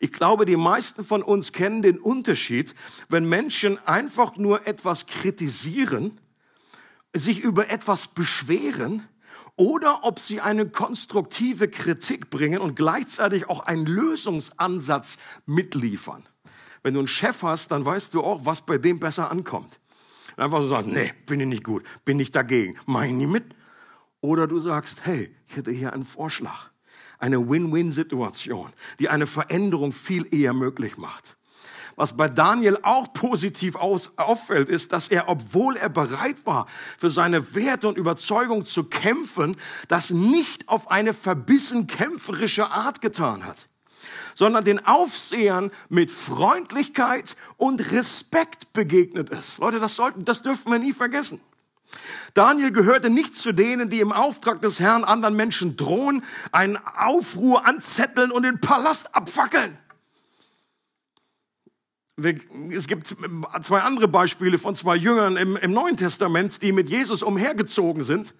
Ich 0.00 0.12
glaube, 0.12 0.44
die 0.44 0.56
meisten 0.56 1.02
von 1.04 1.22
uns 1.22 1.52
kennen 1.52 1.82
den 1.82 1.98
Unterschied, 1.98 2.74
wenn 3.08 3.26
Menschen 3.26 3.78
einfach 3.86 4.36
nur 4.36 4.66
etwas 4.66 5.06
kritisieren, 5.06 6.18
sich 7.14 7.40
über 7.40 7.70
etwas 7.70 8.08
beschweren 8.08 9.06
oder 9.56 10.04
ob 10.04 10.20
sie 10.20 10.42
eine 10.42 10.68
konstruktive 10.68 11.68
Kritik 11.68 12.28
bringen 12.28 12.60
und 12.60 12.76
gleichzeitig 12.76 13.48
auch 13.48 13.60
einen 13.60 13.86
Lösungsansatz 13.86 15.16
mitliefern. 15.46 16.28
Wenn 16.82 16.92
du 16.92 17.00
einen 17.00 17.08
Chef 17.08 17.42
hast, 17.42 17.72
dann 17.72 17.86
weißt 17.86 18.12
du 18.12 18.22
auch, 18.22 18.44
was 18.44 18.60
bei 18.60 18.76
dem 18.76 19.00
besser 19.00 19.30
ankommt. 19.30 19.80
Einfach 20.36 20.60
so 20.60 20.68
sagen, 20.68 20.92
nee, 20.92 21.14
bin 21.24 21.40
ich 21.40 21.46
nicht 21.46 21.64
gut, 21.64 21.82
bin 22.04 22.20
ich 22.20 22.30
dagegen, 22.30 22.78
mach 22.84 23.04
ich 23.04 23.12
nie 23.12 23.26
mit. 23.26 23.44
Oder 24.20 24.46
du 24.46 24.60
sagst, 24.60 25.06
hey, 25.06 25.34
ich 25.48 25.56
hätte 25.56 25.70
hier 25.70 25.94
einen 25.94 26.04
Vorschlag 26.04 26.70
eine 27.18 27.48
Win-Win-Situation, 27.48 28.72
die 29.00 29.08
eine 29.08 29.26
Veränderung 29.26 29.92
viel 29.92 30.26
eher 30.34 30.52
möglich 30.52 30.96
macht. 30.96 31.36
Was 31.96 32.14
bei 32.14 32.28
Daniel 32.28 32.78
auch 32.82 33.12
positiv 33.14 33.74
aus, 33.74 34.10
auffällt, 34.16 34.68
ist, 34.68 34.92
dass 34.92 35.08
er, 35.08 35.30
obwohl 35.30 35.76
er 35.76 35.88
bereit 35.88 36.44
war, 36.44 36.66
für 36.98 37.08
seine 37.08 37.54
Werte 37.54 37.88
und 37.88 37.96
Überzeugung 37.96 38.66
zu 38.66 38.84
kämpfen, 38.84 39.56
das 39.88 40.10
nicht 40.10 40.68
auf 40.68 40.90
eine 40.90 41.14
verbissen 41.14 41.86
kämpferische 41.86 42.70
Art 42.70 43.00
getan 43.00 43.46
hat, 43.46 43.68
sondern 44.34 44.62
den 44.62 44.84
Aufsehern 44.84 45.70
mit 45.88 46.10
Freundlichkeit 46.10 47.34
und 47.56 47.92
Respekt 47.92 48.74
begegnet 48.74 49.30
ist. 49.30 49.56
Leute, 49.56 49.80
das 49.80 49.96
sollten, 49.96 50.26
das 50.26 50.42
dürfen 50.42 50.70
wir 50.70 50.78
nie 50.78 50.92
vergessen. 50.92 51.40
Daniel 52.34 52.70
gehörte 52.70 53.10
nicht 53.10 53.36
zu 53.36 53.52
denen, 53.52 53.88
die 53.90 54.00
im 54.00 54.12
Auftrag 54.12 54.60
des 54.60 54.80
Herrn 54.80 55.04
anderen 55.04 55.36
Menschen 55.36 55.76
drohen, 55.76 56.22
einen 56.52 56.76
Aufruhr 56.76 57.66
anzetteln 57.66 58.30
und 58.30 58.42
den 58.42 58.60
Palast 58.60 59.14
abfackeln. 59.14 59.78
Es 62.70 62.86
gibt 62.86 63.14
zwei 63.62 63.80
andere 63.80 64.08
Beispiele 64.08 64.56
von 64.56 64.74
zwei 64.74 64.96
Jüngern 64.96 65.36
im, 65.36 65.56
im 65.56 65.72
Neuen 65.72 65.96
Testament, 65.96 66.62
die 66.62 66.72
mit 66.72 66.88
Jesus 66.88 67.22
umhergezogen 67.22 68.04
sind. 68.04 68.34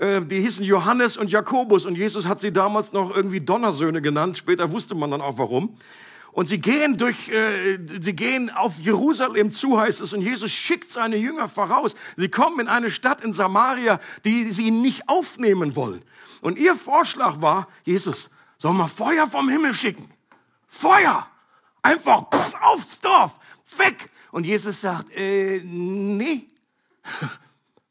Äh, 0.00 0.22
die 0.22 0.40
hießen 0.40 0.64
Johannes 0.64 1.16
und 1.16 1.30
Jakobus 1.30 1.86
und 1.86 1.94
Jesus 1.94 2.26
hat 2.26 2.40
sie 2.40 2.52
damals 2.52 2.92
noch 2.92 3.14
irgendwie 3.14 3.40
Donnersöhne 3.40 4.02
genannt. 4.02 4.36
Später 4.36 4.72
wusste 4.72 4.96
man 4.96 5.12
dann 5.12 5.20
auch 5.20 5.38
warum. 5.38 5.76
Und 6.34 6.48
sie 6.48 6.58
gehen 6.58 6.98
durch, 6.98 7.28
äh, 7.28 7.78
sie 8.00 8.16
gehen 8.16 8.50
auf 8.50 8.80
Jerusalem 8.80 9.52
zu, 9.52 9.78
heißt 9.78 10.00
es. 10.00 10.12
Und 10.12 10.20
Jesus 10.20 10.50
schickt 10.50 10.90
seine 10.90 11.16
Jünger 11.16 11.48
voraus. 11.48 11.94
Sie 12.16 12.28
kommen 12.28 12.58
in 12.58 12.66
eine 12.66 12.90
Stadt 12.90 13.22
in 13.22 13.32
Samaria, 13.32 14.00
die 14.24 14.50
sie 14.50 14.72
nicht 14.72 15.08
aufnehmen 15.08 15.76
wollen. 15.76 16.02
Und 16.40 16.58
ihr 16.58 16.74
Vorschlag 16.74 17.40
war, 17.40 17.68
Jesus, 17.84 18.30
soll 18.58 18.72
mal 18.72 18.88
Feuer 18.88 19.28
vom 19.28 19.48
Himmel 19.48 19.74
schicken? 19.74 20.10
Feuer! 20.66 21.28
Einfach 21.82 22.28
pff, 22.30 22.54
aufs 22.60 23.00
Dorf, 23.00 23.38
weg! 23.76 24.10
Und 24.32 24.44
Jesus 24.44 24.80
sagt, 24.80 25.14
äh, 25.14 25.62
nee. 25.64 26.48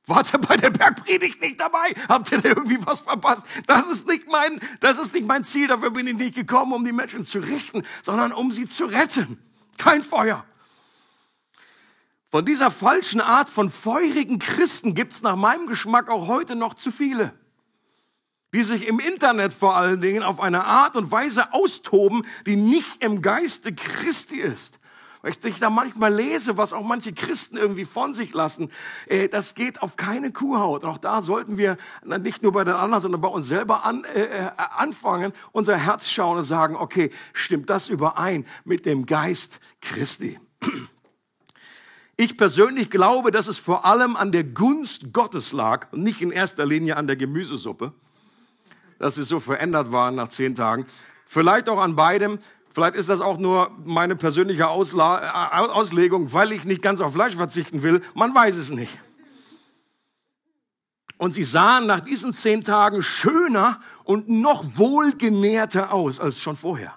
Wart 0.05 0.33
ihr 0.33 0.39
bei 0.39 0.57
der 0.57 0.69
Bergpredigt 0.69 1.41
nicht 1.41 1.61
dabei? 1.61 1.93
Habt 2.09 2.31
ihr 2.31 2.41
da 2.41 2.49
irgendwie 2.49 2.77
was 2.85 2.99
verpasst? 2.99 3.43
Das 3.67 3.85
ist 3.87 4.05
nicht 4.07 4.27
mein, 4.27 4.59
das 4.81 4.97
ist 4.97 5.13
nicht 5.13 5.25
mein 5.25 5.45
Ziel. 5.45 5.67
Dafür 5.67 5.91
bin 5.91 6.07
ich 6.07 6.15
nicht 6.15 6.35
gekommen, 6.35 6.73
um 6.73 6.83
die 6.83 6.91
Menschen 6.91 7.25
zu 7.25 7.39
richten, 7.39 7.83
sondern 8.01 8.33
um 8.33 8.51
sie 8.51 8.65
zu 8.65 8.85
retten. 8.85 9.37
Kein 9.77 10.03
Feuer. 10.03 10.45
Von 12.33 12.45
dieser 12.45 12.71
falschen 12.71 13.21
Art 13.21 13.47
von 13.47 13.69
feurigen 13.69 14.39
Christen 14.39 14.95
gibt's 14.95 15.21
nach 15.21 15.35
meinem 15.35 15.67
Geschmack 15.67 16.09
auch 16.09 16.27
heute 16.27 16.55
noch 16.55 16.73
zu 16.73 16.91
viele, 16.91 17.31
die 18.53 18.63
sich 18.63 18.87
im 18.87 18.99
Internet 18.99 19.53
vor 19.53 19.77
allen 19.77 20.01
Dingen 20.01 20.23
auf 20.23 20.41
eine 20.41 20.65
Art 20.65 20.95
und 20.95 21.11
Weise 21.11 21.53
austoben, 21.53 22.25
die 22.45 22.55
nicht 22.55 23.03
im 23.03 23.21
Geiste 23.21 23.73
Christi 23.73 24.41
ist. 24.41 24.79
Weil 25.23 25.31
ich 25.31 25.59
da 25.59 25.69
manchmal 25.69 26.13
lese, 26.13 26.57
was 26.57 26.73
auch 26.73 26.83
manche 26.83 27.13
Christen 27.13 27.55
irgendwie 27.55 27.85
von 27.85 28.13
sich 28.13 28.33
lassen, 28.33 28.69
äh, 29.07 29.29
das 29.29 29.55
geht 29.55 29.81
auf 29.81 29.95
keine 29.95 30.33
Kuhhaut. 30.33 30.83
Und 30.83 30.89
auch 30.89 30.97
da 30.97 31.21
sollten 31.21 31.57
wir 31.57 31.77
nicht 32.19 32.43
nur 32.43 32.51
bei 32.51 32.65
den 32.65 32.73
anderen, 32.73 33.01
sondern 33.01 33.21
bei 33.21 33.29
uns 33.29 33.47
selber 33.47 33.85
an, 33.85 34.03
äh, 34.03 34.23
äh 34.23 34.49
anfangen, 34.57 35.31
unser 35.53 35.77
Herz 35.77 36.09
schauen 36.09 36.39
und 36.39 36.43
sagen, 36.43 36.75
okay, 36.75 37.09
stimmt 37.31 37.69
das 37.69 37.87
überein 37.87 38.45
mit 38.65 38.85
dem 38.85 39.05
Geist 39.05 39.61
Christi? 39.79 40.37
Ich 42.17 42.37
persönlich 42.37 42.89
glaube, 42.89 43.31
dass 43.31 43.47
es 43.47 43.57
vor 43.57 43.85
allem 43.85 44.17
an 44.17 44.33
der 44.33 44.43
Gunst 44.43 45.13
Gottes 45.13 45.53
lag 45.53 45.87
und 45.93 46.03
nicht 46.03 46.21
in 46.21 46.31
erster 46.31 46.65
Linie 46.65 46.97
an 46.97 47.07
der 47.07 47.15
Gemüsesuppe, 47.15 47.93
dass 48.99 49.15
sie 49.15 49.23
so 49.23 49.39
verändert 49.39 49.93
waren 49.93 50.15
nach 50.15 50.27
zehn 50.27 50.53
Tagen. 50.53 50.85
Vielleicht 51.25 51.69
auch 51.69 51.79
an 51.79 51.95
beidem. 51.95 52.39
Vielleicht 52.73 52.95
ist 52.95 53.09
das 53.09 53.21
auch 53.21 53.37
nur 53.37 53.71
meine 53.85 54.15
persönliche 54.15 54.67
Ausla 54.67 55.51
äh, 55.51 55.69
Auslegung, 55.69 56.33
weil 56.33 56.51
ich 56.51 56.65
nicht 56.65 56.81
ganz 56.81 57.01
auf 57.01 57.13
Fleisch 57.13 57.35
verzichten 57.35 57.83
will. 57.83 58.01
Man 58.15 58.33
weiß 58.33 58.55
es 58.57 58.69
nicht. 58.69 58.97
Und 61.17 61.33
sie 61.33 61.43
sahen 61.43 61.85
nach 61.85 62.01
diesen 62.01 62.33
zehn 62.33 62.63
Tagen 62.63 63.03
schöner 63.03 63.79
und 64.03 64.27
noch 64.27 64.77
wohlgenährter 64.77 65.93
aus 65.93 66.19
als 66.19 66.41
schon 66.41 66.55
vorher 66.55 66.93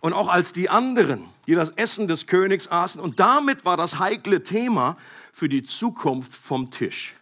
und 0.00 0.12
auch 0.12 0.28
als 0.28 0.52
die 0.52 0.70
anderen, 0.70 1.28
die 1.46 1.54
das 1.54 1.70
Essen 1.70 2.06
des 2.06 2.26
Königs 2.26 2.68
aßen. 2.68 3.00
Und 3.00 3.20
damit 3.20 3.64
war 3.64 3.76
das 3.76 3.98
heikle 3.98 4.42
Thema 4.42 4.96
für 5.32 5.48
die 5.48 5.64
Zukunft 5.64 6.32
vom 6.32 6.70
Tisch. 6.70 7.17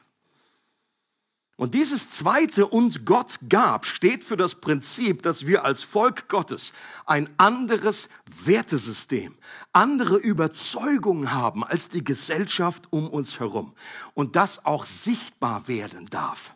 Und 1.57 1.75
dieses 1.75 2.11
zweite 2.11 2.67
und 2.67 3.07
Gott 3.07 3.39
gab 3.49 3.87
steht 3.87 4.25
für 4.25 4.37
das 4.37 4.57
Prinzip, 4.57 5.23
dass 5.23 5.47
wir 5.47 5.65
als 5.65 5.83
Volk 5.83 6.29
Gottes 6.29 6.75
ein 7.07 7.31
anderes 7.39 8.11
Wertesystem, 8.45 9.35
andere 9.73 10.17
Überzeugungen 10.19 11.33
haben 11.33 11.65
als 11.65 11.89
die 11.89 12.05
Gesellschaft 12.05 12.93
um 12.93 13.09
uns 13.09 13.41
herum 13.41 13.75
und 14.13 14.37
das 14.37 14.67
auch 14.67 14.85
sichtbar 14.85 15.67
werden 15.67 16.07
darf. 16.11 16.55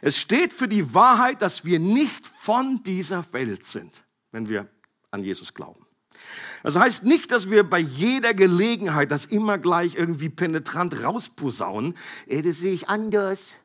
Es 0.00 0.18
steht 0.18 0.52
für 0.52 0.68
die 0.68 0.92
Wahrheit, 0.94 1.40
dass 1.40 1.64
wir 1.64 1.78
nicht 1.78 2.26
von 2.26 2.82
dieser 2.82 3.32
Welt 3.32 3.64
sind 3.64 4.02
wenn 4.36 4.50
wir 4.50 4.68
an 5.10 5.22
Jesus 5.22 5.54
glauben. 5.54 5.85
Das 6.62 6.76
heißt 6.76 7.04
nicht, 7.04 7.32
dass 7.32 7.50
wir 7.50 7.62
bei 7.62 7.78
jeder 7.78 8.34
Gelegenheit 8.34 9.10
das 9.10 9.24
immer 9.24 9.58
gleich 9.58 9.94
irgendwie 9.94 10.28
penetrant 10.28 11.02
rausposaunen. 11.02 11.96
Ey, 12.26 12.42
das 12.42 12.58
sehe 12.58 12.72
ich 12.72 12.88
anders. 12.88 13.56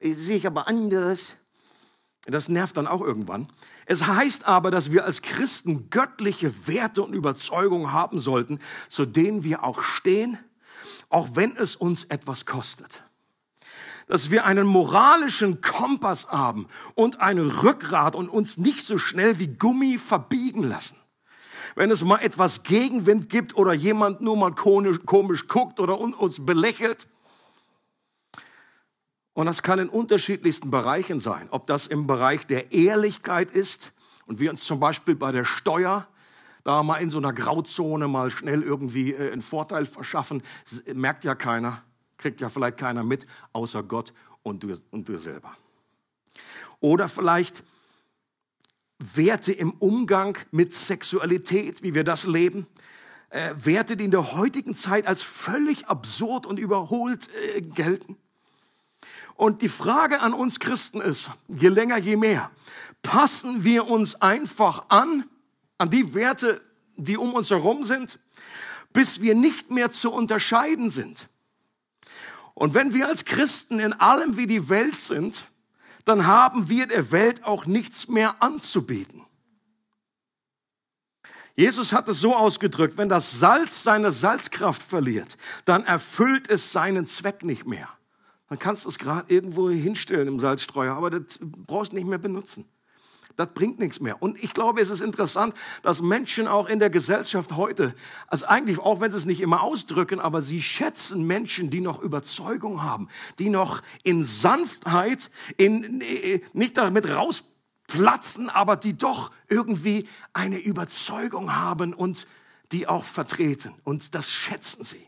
Das 0.00 0.16
sehe 0.16 0.36
ich 0.36 0.46
aber 0.46 0.68
anders. 0.68 1.36
Das 2.26 2.48
nervt 2.48 2.76
dann 2.76 2.86
auch 2.86 3.00
irgendwann. 3.00 3.50
Es 3.86 4.06
heißt 4.06 4.46
aber, 4.46 4.70
dass 4.70 4.92
wir 4.92 5.04
als 5.04 5.22
Christen 5.22 5.88
göttliche 5.88 6.66
Werte 6.66 7.02
und 7.02 7.14
Überzeugungen 7.14 7.92
haben 7.92 8.18
sollten, 8.18 8.58
zu 8.88 9.06
denen 9.06 9.44
wir 9.44 9.64
auch 9.64 9.80
stehen, 9.80 10.38
auch 11.08 11.30
wenn 11.34 11.56
es 11.56 11.76
uns 11.76 12.04
etwas 12.04 12.44
kostet 12.44 13.02
dass 14.08 14.30
wir 14.30 14.46
einen 14.46 14.66
moralischen 14.66 15.60
Kompass 15.60 16.28
haben 16.28 16.66
und 16.94 17.20
ein 17.20 17.38
Rückgrat 17.38 18.16
und 18.16 18.30
uns 18.30 18.56
nicht 18.58 18.84
so 18.84 18.98
schnell 18.98 19.38
wie 19.38 19.48
Gummi 19.48 19.98
verbiegen 19.98 20.62
lassen. 20.62 20.96
Wenn 21.78 21.92
es 21.92 22.02
mal 22.02 22.18
etwas 22.18 22.64
Gegenwind 22.64 23.28
gibt 23.28 23.56
oder 23.56 23.72
jemand 23.72 24.20
nur 24.20 24.36
mal 24.36 24.52
komisch, 24.52 24.98
komisch 25.06 25.46
guckt 25.46 25.78
oder 25.78 26.00
uns 26.00 26.44
belächelt. 26.44 27.06
Und 29.32 29.46
das 29.46 29.62
kann 29.62 29.78
in 29.78 29.88
unterschiedlichsten 29.88 30.72
Bereichen 30.72 31.20
sein. 31.20 31.46
Ob 31.52 31.68
das 31.68 31.86
im 31.86 32.08
Bereich 32.08 32.48
der 32.48 32.72
Ehrlichkeit 32.72 33.52
ist 33.52 33.92
und 34.26 34.40
wir 34.40 34.50
uns 34.50 34.64
zum 34.64 34.80
Beispiel 34.80 35.14
bei 35.14 35.30
der 35.30 35.44
Steuer 35.44 36.08
da 36.64 36.82
mal 36.82 36.96
in 36.96 37.10
so 37.10 37.18
einer 37.18 37.32
Grauzone 37.32 38.08
mal 38.08 38.32
schnell 38.32 38.64
irgendwie 38.64 39.12
äh, 39.12 39.30
einen 39.30 39.40
Vorteil 39.40 39.86
verschaffen, 39.86 40.42
merkt 40.92 41.22
ja 41.22 41.36
keiner. 41.36 41.84
Kriegt 42.16 42.40
ja 42.40 42.48
vielleicht 42.48 42.78
keiner 42.78 43.04
mit, 43.04 43.24
außer 43.52 43.84
Gott 43.84 44.12
und 44.42 44.64
du, 44.64 44.74
und 44.90 45.08
du 45.08 45.16
selber. 45.16 45.56
Oder 46.80 47.08
vielleicht 47.08 47.62
Werte 48.98 49.52
im 49.52 49.72
Umgang 49.72 50.36
mit 50.50 50.74
Sexualität, 50.74 51.82
wie 51.82 51.94
wir 51.94 52.04
das 52.04 52.26
leben. 52.26 52.66
Äh, 53.30 53.54
Werte, 53.56 53.96
die 53.96 54.04
in 54.04 54.10
der 54.10 54.32
heutigen 54.34 54.74
Zeit 54.74 55.06
als 55.06 55.22
völlig 55.22 55.86
absurd 55.86 56.46
und 56.46 56.58
überholt 56.58 57.28
äh, 57.54 57.60
gelten. 57.60 58.16
Und 59.34 59.62
die 59.62 59.68
Frage 59.68 60.20
an 60.20 60.34
uns 60.34 60.58
Christen 60.58 61.00
ist, 61.00 61.30
je 61.46 61.68
länger, 61.68 61.96
je 61.98 62.16
mehr, 62.16 62.50
passen 63.02 63.62
wir 63.62 63.86
uns 63.86 64.16
einfach 64.16 64.86
an, 64.88 65.28
an 65.78 65.90
die 65.90 66.14
Werte, 66.14 66.60
die 66.96 67.16
um 67.16 67.34
uns 67.34 67.50
herum 67.50 67.84
sind, 67.84 68.18
bis 68.92 69.20
wir 69.20 69.36
nicht 69.36 69.70
mehr 69.70 69.90
zu 69.90 70.10
unterscheiden 70.10 70.90
sind. 70.90 71.28
Und 72.54 72.74
wenn 72.74 72.94
wir 72.94 73.06
als 73.06 73.24
Christen 73.24 73.78
in 73.78 73.92
allem 73.92 74.36
wie 74.36 74.48
die 74.48 74.68
Welt 74.68 75.00
sind, 75.00 75.46
dann 76.08 76.26
haben 76.26 76.68
wir 76.68 76.86
der 76.86 77.12
Welt 77.12 77.44
auch 77.44 77.66
nichts 77.66 78.08
mehr 78.08 78.42
anzubieten. 78.42 79.22
Jesus 81.54 81.92
hat 81.92 82.08
es 82.08 82.20
so 82.20 82.36
ausgedrückt, 82.36 82.96
wenn 82.98 83.08
das 83.08 83.38
Salz 83.38 83.82
seine 83.82 84.12
Salzkraft 84.12 84.82
verliert, 84.82 85.36
dann 85.64 85.84
erfüllt 85.84 86.48
es 86.48 86.72
seinen 86.72 87.04
Zweck 87.06 87.44
nicht 87.44 87.66
mehr. 87.66 87.88
Dann 88.48 88.58
kannst 88.58 88.84
du 88.84 88.88
es 88.88 88.98
gerade 88.98 89.32
irgendwo 89.32 89.68
hinstellen 89.68 90.28
im 90.28 90.40
Salzstreuer, 90.40 90.94
aber 90.94 91.10
das 91.10 91.38
brauchst 91.42 91.92
du 91.92 91.96
nicht 91.96 92.06
mehr 92.06 92.18
benutzen 92.18 92.64
das 93.38 93.52
bringt 93.52 93.78
nichts 93.78 94.00
mehr. 94.00 94.20
Und 94.20 94.42
ich 94.42 94.52
glaube, 94.52 94.80
es 94.80 94.90
ist 94.90 95.00
interessant, 95.00 95.54
dass 95.82 96.02
Menschen 96.02 96.48
auch 96.48 96.68
in 96.68 96.80
der 96.80 96.90
Gesellschaft 96.90 97.52
heute, 97.52 97.94
also 98.26 98.46
eigentlich, 98.46 98.80
auch 98.80 99.00
wenn 99.00 99.12
sie 99.12 99.16
es 99.16 99.26
nicht 99.26 99.40
immer 99.40 99.62
ausdrücken, 99.62 100.18
aber 100.18 100.42
sie 100.42 100.60
schätzen 100.60 101.24
Menschen, 101.24 101.70
die 101.70 101.80
noch 101.80 102.02
Überzeugung 102.02 102.82
haben, 102.82 103.08
die 103.38 103.48
noch 103.48 103.80
in 104.02 104.24
Sanftheit, 104.24 105.30
in, 105.56 106.02
nicht 106.52 106.76
damit 106.76 107.08
rausplatzen, 107.08 108.50
aber 108.50 108.74
die 108.74 108.98
doch 108.98 109.30
irgendwie 109.46 110.08
eine 110.32 110.58
Überzeugung 110.58 111.54
haben 111.54 111.94
und 111.94 112.26
die 112.72 112.88
auch 112.88 113.04
vertreten. 113.04 113.72
Und 113.84 114.16
das 114.16 114.32
schätzen 114.32 114.82
sie. 114.82 115.06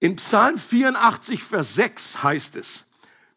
In 0.00 0.16
Psalm 0.16 0.58
84, 0.58 1.44
Vers 1.44 1.74
6 1.76 2.24
heißt 2.24 2.56
es, 2.56 2.86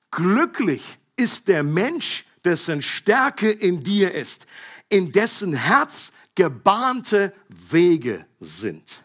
glücklich 0.10 0.98
ist 1.16 1.50
der 1.50 1.62
Mensch, 1.62 2.26
dessen 2.50 2.82
Stärke 2.82 3.52
in 3.52 3.84
dir 3.84 4.14
ist, 4.14 4.48
in 4.90 5.12
dessen 5.12 5.54
Herz 5.54 6.12
gebahnte 6.36 7.34
Wege 7.48 8.26
sind. 8.40 9.04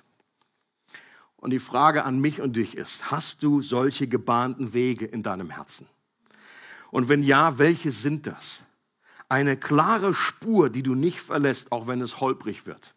Und 1.36 1.50
die 1.50 1.58
Frage 1.58 2.04
an 2.04 2.20
mich 2.20 2.40
und 2.40 2.56
dich 2.56 2.74
ist, 2.76 3.10
hast 3.10 3.42
du 3.42 3.60
solche 3.60 4.08
gebahnten 4.08 4.72
Wege 4.72 5.04
in 5.04 5.22
deinem 5.22 5.50
Herzen? 5.50 5.86
Und 6.90 7.08
wenn 7.10 7.22
ja, 7.22 7.58
welche 7.58 7.90
sind 7.90 8.26
das? 8.26 8.62
Eine 9.28 9.56
klare 9.58 10.14
Spur, 10.14 10.70
die 10.70 10.82
du 10.82 10.94
nicht 10.94 11.20
verlässt, 11.20 11.70
auch 11.70 11.86
wenn 11.86 12.00
es 12.00 12.20
holprig 12.20 12.66
wird. 12.66 12.94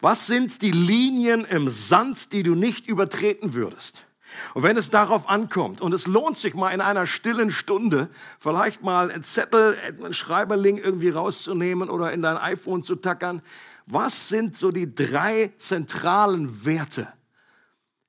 Was 0.00 0.26
sind 0.26 0.62
die 0.62 0.70
Linien 0.70 1.44
im 1.44 1.68
Sand, 1.68 2.32
die 2.32 2.42
du 2.42 2.54
nicht 2.54 2.86
übertreten 2.86 3.54
würdest? 3.54 4.06
Und 4.54 4.62
wenn 4.62 4.76
es 4.76 4.90
darauf 4.90 5.28
ankommt, 5.28 5.80
und 5.80 5.92
es 5.94 6.06
lohnt 6.06 6.36
sich 6.36 6.54
mal 6.54 6.70
in 6.70 6.80
einer 6.80 7.06
stillen 7.06 7.50
Stunde, 7.50 8.08
vielleicht 8.38 8.82
mal 8.82 9.10
einen 9.10 9.22
Zettel, 9.22 9.76
einen 9.86 10.14
Schreiberling 10.14 10.78
irgendwie 10.78 11.10
rauszunehmen 11.10 11.90
oder 11.90 12.12
in 12.12 12.22
dein 12.22 12.36
iPhone 12.36 12.82
zu 12.82 12.96
tackern, 12.96 13.42
was 13.86 14.28
sind 14.28 14.56
so 14.56 14.70
die 14.70 14.94
drei 14.94 15.52
zentralen 15.58 16.64
Werte, 16.64 17.12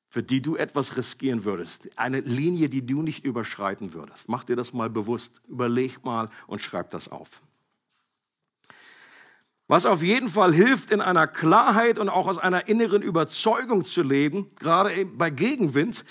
für 0.07 0.23
die 0.23 0.41
du 0.41 0.55
etwas 0.55 0.95
riskieren 0.95 1.43
würdest? 1.43 1.89
Eine 1.97 2.21
Linie, 2.21 2.69
die 2.69 2.85
du 2.85 3.01
nicht 3.01 3.25
überschreiten 3.25 3.93
würdest. 3.93 4.29
Mach 4.29 4.43
dir 4.43 4.55
das 4.55 4.73
mal 4.73 4.89
bewusst, 4.89 5.41
überleg 5.47 6.03
mal 6.05 6.29
und 6.47 6.61
schreib 6.61 6.91
das 6.91 7.11
auf. 7.11 7.41
Was 9.67 9.85
auf 9.85 10.03
jeden 10.03 10.29
Fall 10.29 10.53
hilft, 10.53 10.91
in 10.91 11.01
einer 11.01 11.25
Klarheit 11.25 11.97
und 11.97 12.09
auch 12.09 12.27
aus 12.27 12.37
einer 12.37 12.67
inneren 12.67 13.01
Überzeugung 13.01 13.83
zu 13.83 14.03
leben, 14.03 14.51
gerade 14.59 15.05
bei 15.05 15.29
Gegenwind, 15.29 16.05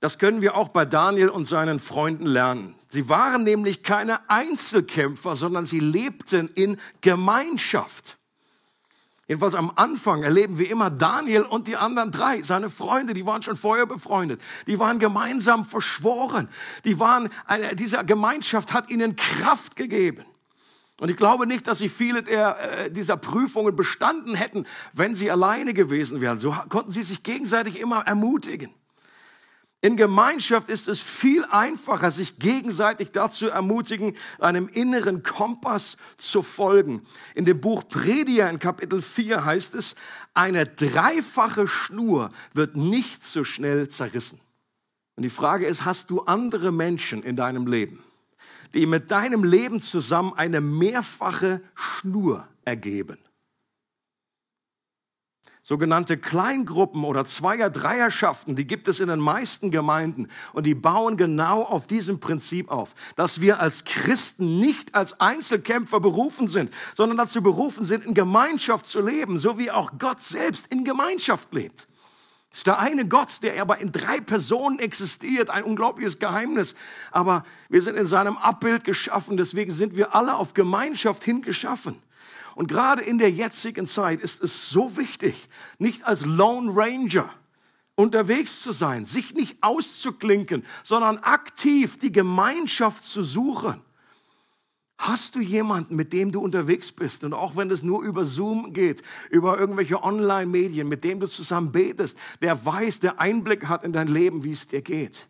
Das 0.00 0.18
können 0.18 0.42
wir 0.42 0.54
auch 0.54 0.68
bei 0.68 0.84
Daniel 0.84 1.28
und 1.28 1.44
seinen 1.44 1.80
Freunden 1.80 2.26
lernen. 2.26 2.74
Sie 2.88 3.08
waren 3.08 3.42
nämlich 3.42 3.82
keine 3.82 4.30
Einzelkämpfer, 4.30 5.34
sondern 5.34 5.66
sie 5.66 5.80
lebten 5.80 6.48
in 6.48 6.78
Gemeinschaft. 7.00 8.16
Jedenfalls 9.26 9.54
am 9.54 9.72
Anfang 9.74 10.22
erleben 10.22 10.58
wir 10.58 10.70
immer 10.70 10.88
Daniel 10.88 11.42
und 11.42 11.68
die 11.68 11.76
anderen 11.76 12.12
drei, 12.12 12.42
seine 12.42 12.70
Freunde, 12.70 13.12
die 13.12 13.26
waren 13.26 13.42
schon 13.42 13.56
vorher 13.56 13.84
befreundet. 13.84 14.40
Die 14.66 14.78
waren 14.78 14.98
gemeinsam 14.98 15.64
verschworen. 15.66 16.48
Die 16.84 16.98
waren, 16.98 17.28
eine, 17.44 17.76
diese 17.76 18.02
Gemeinschaft 18.04 18.72
hat 18.72 18.88
ihnen 18.90 19.16
Kraft 19.16 19.76
gegeben. 19.76 20.24
Und 21.00 21.10
ich 21.10 21.16
glaube 21.16 21.46
nicht, 21.46 21.66
dass 21.66 21.78
sie 21.78 21.88
viele 21.88 22.22
der, 22.22 22.86
äh, 22.86 22.90
dieser 22.90 23.16
Prüfungen 23.16 23.76
bestanden 23.76 24.34
hätten, 24.34 24.66
wenn 24.92 25.14
sie 25.14 25.30
alleine 25.30 25.72
gewesen 25.72 26.20
wären. 26.20 26.38
So 26.38 26.54
konnten 26.68 26.90
sie 26.90 27.02
sich 27.02 27.22
gegenseitig 27.22 27.78
immer 27.78 28.00
ermutigen. 28.00 28.74
In 29.80 29.96
Gemeinschaft 29.96 30.68
ist 30.68 30.88
es 30.88 31.00
viel 31.00 31.44
einfacher, 31.44 32.10
sich 32.10 32.40
gegenseitig 32.40 33.12
dazu 33.12 33.46
ermutigen, 33.46 34.16
einem 34.40 34.68
inneren 34.68 35.22
Kompass 35.22 35.96
zu 36.16 36.42
folgen. 36.42 37.06
In 37.36 37.44
dem 37.44 37.60
Buch 37.60 37.86
Prediger 37.88 38.50
in 38.50 38.58
Kapitel 38.58 39.00
4 39.00 39.44
heißt 39.44 39.76
es, 39.76 39.94
eine 40.34 40.66
dreifache 40.66 41.68
Schnur 41.68 42.30
wird 42.54 42.76
nicht 42.76 43.24
so 43.24 43.44
schnell 43.44 43.88
zerrissen. 43.88 44.40
Und 45.14 45.22
die 45.22 45.30
Frage 45.30 45.66
ist, 45.66 45.84
hast 45.84 46.10
du 46.10 46.22
andere 46.22 46.72
Menschen 46.72 47.22
in 47.22 47.36
deinem 47.36 47.68
Leben, 47.68 48.02
die 48.74 48.86
mit 48.86 49.10
deinem 49.10 49.44
Leben 49.44 49.80
zusammen 49.80 50.32
eine 50.34 50.60
mehrfache 50.60 51.60
Schnur 51.74 52.46
ergeben? 52.64 53.18
Sogenannte 55.62 56.16
Kleingruppen 56.16 57.04
oder 57.04 57.26
Zweier-, 57.26 57.68
Dreierschaften, 57.68 58.56
die 58.56 58.66
gibt 58.66 58.88
es 58.88 59.00
in 59.00 59.08
den 59.08 59.20
meisten 59.20 59.70
Gemeinden 59.70 60.28
und 60.54 60.64
die 60.64 60.74
bauen 60.74 61.18
genau 61.18 61.62
auf 61.62 61.86
diesem 61.86 62.20
Prinzip 62.20 62.70
auf, 62.70 62.94
dass 63.16 63.42
wir 63.42 63.60
als 63.60 63.84
Christen 63.84 64.60
nicht 64.60 64.94
als 64.94 65.20
Einzelkämpfer 65.20 66.00
berufen 66.00 66.46
sind, 66.46 66.70
sondern 66.94 67.18
dazu 67.18 67.42
berufen 67.42 67.84
sind, 67.84 68.06
in 68.06 68.14
Gemeinschaft 68.14 68.86
zu 68.86 69.02
leben, 69.02 69.36
so 69.36 69.58
wie 69.58 69.70
auch 69.70 69.92
Gott 69.98 70.22
selbst 70.22 70.68
in 70.68 70.84
Gemeinschaft 70.84 71.52
lebt. 71.52 71.87
Ist 72.58 72.66
der 72.66 72.80
eine 72.80 73.06
Gott, 73.06 73.44
der 73.44 73.62
aber 73.62 73.78
in 73.78 73.92
drei 73.92 74.18
Personen 74.18 74.80
existiert, 74.80 75.48
ein 75.48 75.62
unglaubliches 75.62 76.18
Geheimnis. 76.18 76.74
Aber 77.12 77.44
wir 77.68 77.80
sind 77.82 77.94
in 77.94 78.04
seinem 78.04 78.36
Abbild 78.36 78.82
geschaffen, 78.82 79.36
deswegen 79.36 79.70
sind 79.70 79.94
wir 79.94 80.12
alle 80.12 80.34
auf 80.34 80.54
Gemeinschaft 80.54 81.22
hingeschaffen. 81.22 82.02
Und 82.56 82.66
gerade 82.66 83.02
in 83.02 83.18
der 83.18 83.30
jetzigen 83.30 83.86
Zeit 83.86 84.20
ist 84.20 84.42
es 84.42 84.70
so 84.70 84.96
wichtig, 84.96 85.48
nicht 85.78 86.02
als 86.02 86.24
Lone 86.26 86.72
Ranger 86.74 87.30
unterwegs 87.94 88.60
zu 88.60 88.72
sein, 88.72 89.04
sich 89.04 89.34
nicht 89.34 89.62
auszuklinken, 89.62 90.66
sondern 90.82 91.18
aktiv 91.18 91.96
die 91.96 92.10
Gemeinschaft 92.10 93.04
zu 93.04 93.22
suchen. 93.22 93.80
Hast 94.98 95.36
du 95.36 95.40
jemanden, 95.40 95.94
mit 95.94 96.12
dem 96.12 96.32
du 96.32 96.40
unterwegs 96.40 96.90
bist? 96.90 97.22
Und 97.22 97.32
auch 97.32 97.54
wenn 97.54 97.70
es 97.70 97.84
nur 97.84 98.02
über 98.02 98.24
Zoom 98.24 98.72
geht, 98.72 99.02
über 99.30 99.58
irgendwelche 99.58 100.02
Online-Medien, 100.02 100.88
mit 100.88 101.04
dem 101.04 101.20
du 101.20 101.28
zusammen 101.28 101.70
betest, 101.70 102.18
der 102.42 102.66
weiß, 102.66 102.98
der 102.98 103.20
Einblick 103.20 103.68
hat 103.68 103.84
in 103.84 103.92
dein 103.92 104.08
Leben, 104.08 104.42
wie 104.42 104.50
es 104.50 104.66
dir 104.66 104.82
geht, 104.82 105.28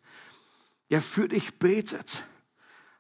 der 0.91 1.03
für 1.03 1.29
dich 1.29 1.59
betet 1.59 2.25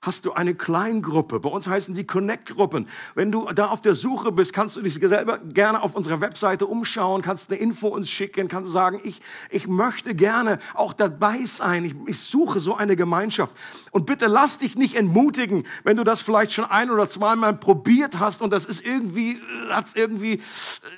hast 0.01 0.27
du 0.27 0.33
eine 0.33 0.55
Kleingruppe. 0.55 1.41
Bei 1.41 1.49
uns 1.49 1.67
heißen 1.67 1.93
sie 1.95 2.05
Connect-Gruppen. 2.05 2.89
Wenn 3.17 3.33
du 3.33 3.47
da 3.53 3.67
auf 3.67 3.81
der 3.81 3.97
Suche 3.97 4.31
bist, 4.31 4.53
kannst 4.53 4.77
du 4.77 4.83
dich 4.83 4.95
selber 4.95 5.39
gerne 5.39 5.83
auf 5.83 5.97
unserer 5.97 6.21
Webseite 6.21 6.67
umschauen, 6.67 7.21
kannst 7.21 7.51
eine 7.51 7.59
Info 7.59 7.89
uns 7.89 8.09
schicken, 8.09 8.47
kannst 8.47 8.71
sagen, 8.71 9.01
ich, 9.03 9.21
ich 9.51 9.67
möchte 9.67 10.15
gerne 10.15 10.61
auch 10.75 10.93
dabei 10.93 11.45
sein. 11.45 11.85
Ich, 11.85 11.97
ich 12.07 12.21
suche 12.21 12.61
so 12.61 12.77
eine 12.77 12.95
Gemeinschaft. 12.95 13.57
Und 13.91 14.07
bitte 14.07 14.29
lass 14.29 14.59
dich 14.59 14.77
nicht 14.77 14.95
entmutigen, 14.95 15.65
wenn 15.83 15.97
du 15.97 16.05
das 16.05 16.21
vielleicht 16.21 16.53
schon 16.53 16.65
ein 16.65 16.91
oder 16.91 17.09
zweimal 17.09 17.55
probiert 17.55 18.21
hast 18.21 18.41
und 18.41 18.53
das 18.53 18.67
ist 18.67 18.87
irgendwie, 18.87 19.41
hat's 19.69 19.97
irgendwie 19.97 20.41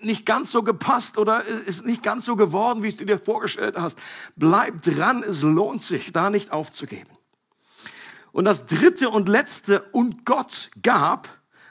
nicht 0.03 0.27
ganz 0.27 0.53
so 0.53 0.63
gepasst 0.63 1.17
oder 1.17 1.43
ist 1.45 1.87
nicht 1.87 2.03
ganz 2.03 2.27
so 2.27 2.37
geworden, 2.37 2.83
wie 2.83 2.89
es 2.89 2.99
du 2.99 3.07
dir 3.07 3.19
vorgestellt 3.19 3.77
hast. 3.79 3.99
Bleib 4.37 4.83
dran, 4.83 5.23
es 5.23 5.41
lohnt 5.41 5.83
sich, 5.83 6.13
da 6.13 6.29
nicht 6.29 6.53
aufzugeben. 6.53 7.20
Und 8.33 8.45
das 8.45 8.67
dritte 8.67 9.11
und 9.11 9.29
letzte 9.29 9.83
und 9.93 10.25
Gott 10.25 10.71
gab, 10.83 11.29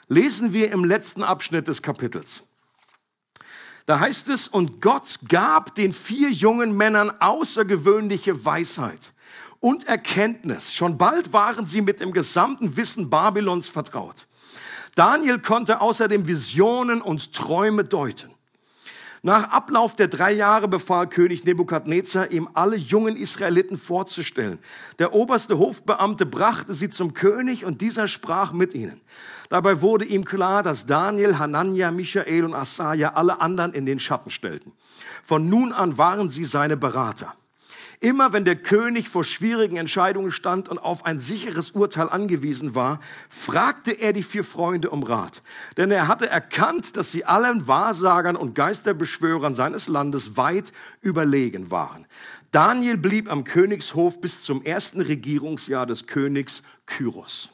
lesen 0.08 0.52
wir 0.52 0.72
im 0.72 0.84
letzten 0.84 1.22
Abschnitt 1.22 1.68
des 1.68 1.82
Kapitels. 1.82 2.42
Da 3.86 3.98
heißt 3.98 4.28
es, 4.28 4.46
und 4.46 4.80
Gott 4.80 5.18
gab 5.28 5.74
den 5.74 5.92
vier 5.92 6.30
jungen 6.30 6.76
Männern 6.76 7.10
außergewöhnliche 7.18 8.44
Weisheit 8.44 9.12
und 9.58 9.88
Erkenntnis. 9.88 10.74
Schon 10.74 10.98
bald 10.98 11.32
waren 11.32 11.66
sie 11.66 11.80
mit 11.80 12.00
dem 12.00 12.12
gesamten 12.12 12.76
Wissen 12.76 13.10
Babylons 13.10 13.68
vertraut. 13.68 14.26
Daniel 14.94 15.38
konnte 15.38 15.80
außerdem 15.80 16.26
Visionen 16.26 17.00
und 17.00 17.32
Träume 17.32 17.84
deuten. 17.84 18.30
Nach 19.22 19.50
Ablauf 19.50 19.96
der 19.96 20.08
drei 20.08 20.32
Jahre 20.32 20.66
befahl 20.66 21.06
König 21.06 21.44
Nebukadnezar, 21.44 22.30
ihm 22.30 22.48
alle 22.54 22.76
jungen 22.76 23.16
Israeliten 23.16 23.76
vorzustellen. 23.76 24.58
Der 24.98 25.12
oberste 25.12 25.58
Hofbeamte 25.58 26.24
brachte 26.24 26.72
sie 26.72 26.88
zum 26.88 27.12
König 27.12 27.66
und 27.66 27.82
dieser 27.82 28.08
sprach 28.08 28.52
mit 28.52 28.72
ihnen. 28.72 29.00
Dabei 29.50 29.82
wurde 29.82 30.06
ihm 30.06 30.24
klar, 30.24 30.62
dass 30.62 30.86
Daniel, 30.86 31.38
Hanania, 31.38 31.90
Michael 31.90 32.44
und 32.44 32.54
Asaja 32.54 33.12
alle 33.12 33.42
anderen 33.42 33.74
in 33.74 33.84
den 33.84 33.98
Schatten 33.98 34.30
stellten. 34.30 34.72
Von 35.22 35.50
nun 35.50 35.72
an 35.72 35.98
waren 35.98 36.30
sie 36.30 36.44
seine 36.44 36.78
Berater. 36.78 37.34
Immer 38.02 38.32
wenn 38.32 38.46
der 38.46 38.56
König 38.56 39.10
vor 39.10 39.24
schwierigen 39.24 39.76
Entscheidungen 39.76 40.32
stand 40.32 40.70
und 40.70 40.78
auf 40.78 41.04
ein 41.04 41.18
sicheres 41.18 41.72
Urteil 41.72 42.08
angewiesen 42.08 42.74
war, 42.74 42.98
fragte 43.28 43.92
er 43.92 44.14
die 44.14 44.22
vier 44.22 44.42
Freunde 44.42 44.88
um 44.88 45.02
Rat. 45.02 45.42
Denn 45.76 45.90
er 45.90 46.08
hatte 46.08 46.26
erkannt, 46.26 46.96
dass 46.96 47.12
sie 47.12 47.26
allen 47.26 47.66
Wahrsagern 47.68 48.36
und 48.36 48.54
Geisterbeschwörern 48.54 49.54
seines 49.54 49.86
Landes 49.86 50.38
weit 50.38 50.72
überlegen 51.02 51.70
waren. 51.70 52.06
Daniel 52.52 52.96
blieb 52.96 53.30
am 53.30 53.44
Königshof 53.44 54.18
bis 54.22 54.40
zum 54.40 54.62
ersten 54.62 55.02
Regierungsjahr 55.02 55.84
des 55.84 56.06
Königs 56.06 56.62
Kyros. 56.86 57.50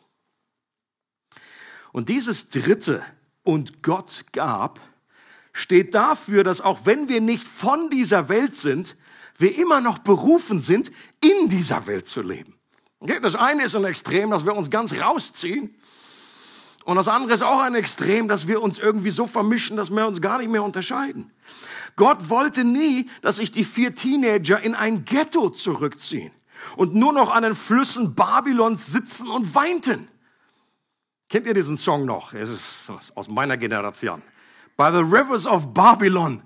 Und 1.90 2.09
dieses 2.09 2.50
dritte 2.50 3.02
und 3.42 3.82
Gott 3.82 4.26
gab, 4.30 4.78
steht 5.52 5.94
dafür, 5.94 6.44
dass 6.44 6.61
auch 6.61 6.87
wenn 6.87 7.09
wir 7.09 7.20
nicht 7.20 7.42
von 7.42 7.90
dieser 7.90 8.28
Welt 8.28 8.54
sind, 8.54 8.94
wir 9.38 9.59
immer 9.59 9.81
noch 9.81 9.99
berufen 9.99 10.61
sind, 10.61 10.90
in 11.20 11.49
dieser 11.49 11.87
Welt 11.87 12.07
zu 12.07 12.22
leben. 12.22 12.55
Okay? 13.01 13.20
Das 13.20 13.35
eine 13.35 13.64
ist 13.64 13.77
ein 13.77 13.85
Extrem, 13.85 14.31
dass 14.31 14.46
wir 14.46 14.55
uns 14.55 14.70
ganz 14.70 14.94
rausziehen. 14.94 15.75
Und 16.85 16.96
das 16.96 17.09
andere 17.09 17.35
ist 17.35 17.42
auch 17.42 17.61
ein 17.61 17.75
Extrem, 17.75 18.29
dass 18.29 18.46
wir 18.46 18.62
uns 18.62 18.79
irgendwie 18.79 19.11
so 19.11 19.27
vermischen, 19.27 19.77
dass 19.77 19.90
wir 19.90 20.07
uns 20.07 20.20
gar 20.20 20.38
nicht 20.38 20.51
mehr 20.51 20.62
unterscheiden. 20.62 21.33
Gott 21.96 22.29
wollte 22.29 22.64
nie, 22.64 23.11
dass 23.22 23.37
sich 23.37 23.51
die 23.51 23.64
vier 23.64 23.94
Teenager 23.94 24.61
in 24.61 24.75
ein 24.75 25.05
Ghetto 25.05 25.51
zurückziehen 25.51 26.31
und 26.77 26.94
nur 26.94 27.12
noch 27.12 27.35
an 27.35 27.42
den 27.42 27.55
Flüssen 27.55 28.14
Babylons 28.14 28.87
sitzen 28.87 29.29
und 29.29 29.55
weinten. 29.55 30.09
Kennt 31.29 31.46
ihr 31.46 31.55
diesen 31.55 31.77
Song 31.77 32.05
noch? 32.05 32.33
Es 32.35 32.51
ist 32.51 32.77
aus 33.16 33.29
meiner 33.29 33.57
Generation. 33.57 34.22
By 34.77 34.90
the 34.92 34.99
rivers 34.99 35.46
of 35.46 35.75
Babylon 35.75 36.42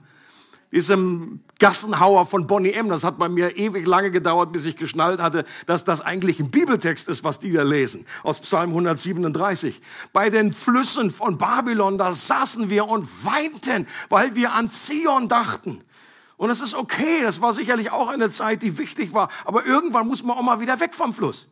diesem 0.73 1.45
Gassenhauer 1.61 2.27
von 2.27 2.49
Bonnie 2.49 2.73
M. 2.73 2.89
Das 2.89 3.05
hat 3.05 3.19
bei 3.19 3.29
mir 3.29 3.57
ewig 3.57 3.87
lange 3.87 4.11
gedauert, 4.11 4.51
bis 4.51 4.65
ich 4.65 4.77
geschnallt 4.77 5.21
hatte, 5.21 5.45
dass 5.67 5.85
das 5.85 6.01
eigentlich 6.01 6.41
ein 6.41 6.51
Bibeltext 6.51 7.09
ist, 7.09 7.23
was 7.23 7.39
die 7.39 7.53
da 7.53 7.63
lesen, 7.63 8.07
aus 8.25 8.41
Psalm 8.41 8.71
137. 8.71 9.81
Bei 10.13 10.31
den 10.31 10.53
Flüssen 10.53 11.11
von 11.11 11.39
Babylon, 11.39 11.99
da 11.99 12.13
saßen 12.13 12.69
wir 12.71 12.89
und 12.89 13.09
weinten, 13.25 13.87
weil 14.09 14.35
wir 14.35 14.53
an 14.53 14.69
Zion 14.69 15.29
dachten. 15.29 15.85
Und 16.37 16.49
das 16.49 16.61
ist 16.61 16.75
okay, 16.75 17.21
das 17.23 17.41
war 17.43 17.53
sicherlich 17.53 17.93
auch 17.93 18.09
eine 18.09 18.31
Zeit, 18.31 18.63
die 18.63 18.79
wichtig 18.79 19.13
war, 19.13 19.29
aber 19.45 19.67
irgendwann 19.67 20.09
muss 20.09 20.23
man 20.23 20.39
auch 20.39 20.43
mal 20.43 20.59
wieder 20.59 20.81
weg 20.81 20.95
vom 20.95 21.13
Fluss. 21.13 21.49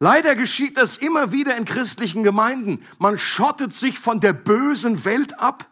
Leider 0.00 0.34
geschieht 0.34 0.76
das 0.76 0.98
immer 0.98 1.32
wieder 1.32 1.56
in 1.56 1.64
christlichen 1.64 2.22
Gemeinden. 2.22 2.84
Man 2.98 3.16
schottet 3.16 3.74
sich 3.74 3.98
von 3.98 4.20
der 4.20 4.34
bösen 4.34 5.06
Welt 5.06 5.40
ab 5.40 5.66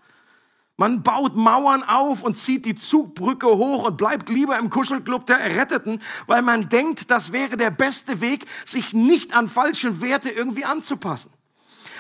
man 0.77 1.03
baut 1.03 1.37
Mauern 1.37 1.83
auf 1.85 2.23
und 2.23 2.37
zieht 2.37 2.65
die 2.65 2.75
Zugbrücke 2.75 3.47
hoch 3.47 3.85
und 3.85 3.97
bleibt 3.97 4.29
lieber 4.29 4.59
im 4.59 4.71
Kuschelclub 4.71 5.27
der 5.27 5.39
Erretteten, 5.39 6.01
weil 6.27 6.43
man 6.43 6.69
denkt, 6.69 7.11
das 7.11 7.33
wäre 7.33 7.57
der 7.57 7.71
beste 7.71 8.21
Weg, 8.21 8.47
sich 8.65 8.93
nicht 8.93 9.35
an 9.35 9.49
falsche 9.49 10.01
Werte 10.01 10.31
irgendwie 10.31 10.65
anzupassen. 10.65 11.31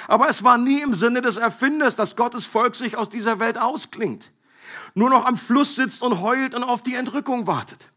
Aber 0.09 0.29
es 0.29 0.43
war 0.43 0.59
nie 0.59 0.81
im 0.81 0.95
Sinne 0.95 1.23
des 1.23 1.37
Erfinders, 1.37 1.97
dass 1.97 2.17
Gottes 2.17 2.47
Volk 2.47 2.75
sich 2.75 2.97
aus 2.97 3.09
dieser 3.09 3.39
Welt 3.39 3.59
ausklingt. 3.59 4.33
Nur 4.95 5.11
noch 5.11 5.27
am 5.27 5.37
Fluss 5.37 5.77
sitzt 5.77 6.03
und 6.03 6.21
heult 6.21 6.55
und 6.55 6.65
auf 6.65 6.83
die 6.83 6.95
Entrückung 6.95 7.47
wartet. 7.47 7.91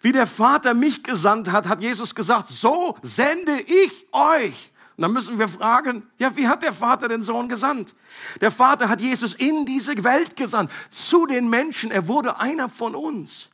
Wie 0.00 0.12
der 0.12 0.26
Vater 0.26 0.74
mich 0.74 1.02
gesandt 1.02 1.50
hat, 1.50 1.68
hat 1.68 1.80
Jesus 1.80 2.14
gesagt, 2.14 2.48
so 2.48 2.96
sende 3.02 3.60
ich 3.60 4.06
euch. 4.12 4.72
Und 4.96 5.02
dann 5.02 5.12
müssen 5.12 5.38
wir 5.38 5.48
fragen, 5.48 6.06
ja, 6.16 6.34
wie 6.36 6.48
hat 6.48 6.62
der 6.62 6.72
Vater 6.72 7.08
den 7.08 7.20
Sohn 7.20 7.48
gesandt? 7.48 7.94
Der 8.40 8.50
Vater 8.50 8.88
hat 8.88 9.02
Jesus 9.02 9.34
in 9.34 9.66
diese 9.66 10.02
Welt 10.04 10.36
gesandt, 10.36 10.72
zu 10.88 11.26
den 11.26 11.50
Menschen. 11.50 11.90
Er 11.90 12.08
wurde 12.08 12.40
einer 12.40 12.70
von 12.70 12.94
uns. 12.94 13.50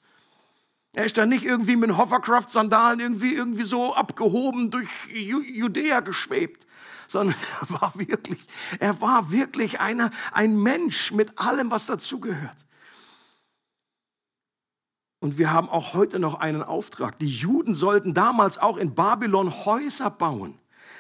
Er 0.95 1.05
ist 1.05 1.19
da 1.19 1.27
nicht 1.27 1.45
irgendwie 1.45 1.75
mit 1.75 1.97
Hovercraft-Sandalen 1.97 3.01
irgendwie, 3.01 3.35
irgendwie 3.35 3.65
so 3.65 3.93
abgehoben 3.93 4.71
durch 4.71 4.89
Judäa 5.11 6.01
geschwebt, 6.01 6.65
sondern 7.09 7.35
er 7.61 7.81
war 7.81 7.93
wirklich, 7.97 8.39
er 8.79 9.01
war 9.01 9.33
wirklich 9.33 9.81
einer, 9.81 10.13
ein 10.31 10.63
Mensch 10.63 11.11
mit 11.11 11.39
allem, 11.41 11.73
was 11.73 11.87
dazugehört. 11.87 12.67
Und 15.19 15.39
wir 15.39 15.53
haben 15.53 15.69
auch 15.69 15.95
heute 15.95 16.21
noch 16.21 16.41
einen 16.41 16.63
Auftrag. 16.63 17.19
Die 17.19 17.29
Juden 17.29 17.75
sollten 17.75 18.15
damals 18.15 18.59
auch 18.59 18.77
in 18.77 18.95
Babylon 18.95 19.65
Häuser 19.65 20.11
bauen. 20.11 20.59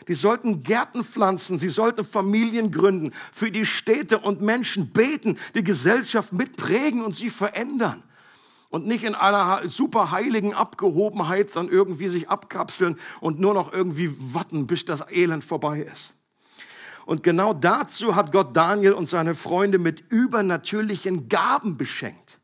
Die 0.08 0.14
sollten 0.14 0.62
Gärten 0.62 1.04
pflanzen, 1.04 1.58
sie 1.58 1.68
sollten 1.68 2.04
Familien 2.04 2.70
gründen, 2.70 3.12
für 3.32 3.50
die 3.50 3.66
Städte 3.66 4.18
und 4.18 4.40
Menschen 4.40 4.92
beten, 4.92 5.38
die 5.54 5.64
Gesellschaft 5.64 6.32
mitprägen 6.32 7.02
und 7.02 7.14
sie 7.14 7.30
verändern. 7.30 8.02
Und 8.68 8.86
nicht 8.86 9.04
in 9.04 9.14
einer 9.14 9.68
super 9.68 10.10
heiligen 10.10 10.54
Abgehobenheit 10.54 11.54
dann 11.54 11.68
irgendwie 11.68 12.08
sich 12.08 12.30
abkapseln 12.30 12.98
und 13.20 13.38
nur 13.38 13.52
noch 13.52 13.72
irgendwie 13.72 14.10
warten, 14.32 14.66
bis 14.66 14.86
das 14.86 15.04
Elend 15.10 15.44
vorbei 15.44 15.80
ist. 15.80 16.14
Und 17.04 17.22
genau 17.22 17.52
dazu 17.52 18.16
hat 18.16 18.32
Gott 18.32 18.56
Daniel 18.56 18.92
und 18.92 19.08
seine 19.08 19.34
Freunde 19.34 19.78
mit 19.78 20.00
übernatürlichen 20.10 21.28
Gaben 21.28 21.76
beschenkt. 21.76 22.40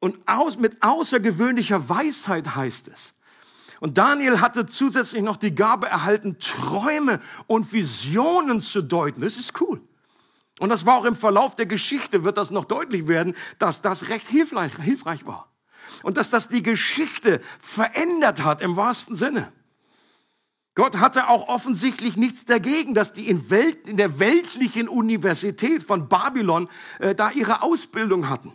Und 0.00 0.16
aus, 0.26 0.58
mit 0.58 0.82
außergewöhnlicher 0.82 1.88
Weisheit 1.88 2.56
heißt 2.56 2.88
es. 2.88 3.14
Und 3.82 3.98
Daniel 3.98 4.40
hatte 4.40 4.66
zusätzlich 4.66 5.22
noch 5.24 5.36
die 5.36 5.56
Gabe 5.56 5.88
erhalten, 5.88 6.38
Träume 6.38 7.18
und 7.48 7.72
Visionen 7.72 8.60
zu 8.60 8.80
deuten. 8.80 9.22
Das 9.22 9.36
ist 9.36 9.60
cool. 9.60 9.80
Und 10.60 10.68
das 10.68 10.86
war 10.86 10.98
auch 10.98 11.04
im 11.04 11.16
Verlauf 11.16 11.56
der 11.56 11.66
Geschichte, 11.66 12.22
wird 12.22 12.38
das 12.38 12.52
noch 12.52 12.64
deutlich 12.64 13.08
werden, 13.08 13.34
dass 13.58 13.82
das 13.82 14.08
recht 14.08 14.28
hilfreich, 14.28 14.76
hilfreich 14.76 15.26
war. 15.26 15.48
Und 16.04 16.16
dass 16.16 16.30
das 16.30 16.46
die 16.46 16.62
Geschichte 16.62 17.40
verändert 17.58 18.44
hat 18.44 18.60
im 18.60 18.76
wahrsten 18.76 19.16
Sinne. 19.16 19.52
Gott 20.76 21.00
hatte 21.00 21.26
auch 21.26 21.48
offensichtlich 21.48 22.16
nichts 22.16 22.44
dagegen, 22.44 22.94
dass 22.94 23.12
die 23.12 23.28
in, 23.28 23.50
Welt, 23.50 23.88
in 23.88 23.96
der 23.96 24.20
weltlichen 24.20 24.86
Universität 24.86 25.82
von 25.82 26.08
Babylon 26.08 26.68
äh, 27.00 27.16
da 27.16 27.32
ihre 27.32 27.62
Ausbildung 27.62 28.28
hatten. 28.28 28.52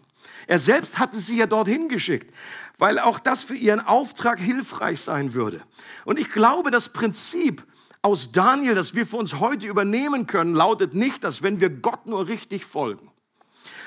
Er 0.48 0.60
selbst 0.60 0.98
hatte 0.98 1.20
sie 1.20 1.38
ja 1.38 1.46
dorthin 1.46 1.90
geschickt, 1.90 2.34
weil 2.78 3.00
auch 3.00 3.20
das 3.20 3.44
für 3.44 3.56
ihren 3.56 3.82
Auftrag 3.82 4.40
hilfreich 4.40 5.02
sein 5.02 5.34
würde. 5.34 5.62
Und 6.06 6.18
ich 6.18 6.32
glaube, 6.32 6.72
das 6.72 6.90
Prinzip 6.90 7.66
aus 8.02 8.32
Daniel, 8.32 8.74
das 8.74 8.96
wir 8.96 9.06
für 9.06 9.18
uns 9.18 9.40
heute 9.40 9.68
übernehmen 9.68 10.26
können, 10.26 10.56
lautet 10.56 10.94
nicht, 10.94 11.24
dass 11.24 11.44
wenn 11.44 11.60
wir 11.60 11.70
Gott 11.70 12.06
nur 12.06 12.28
richtig 12.28 12.66
folgen, 12.66 13.12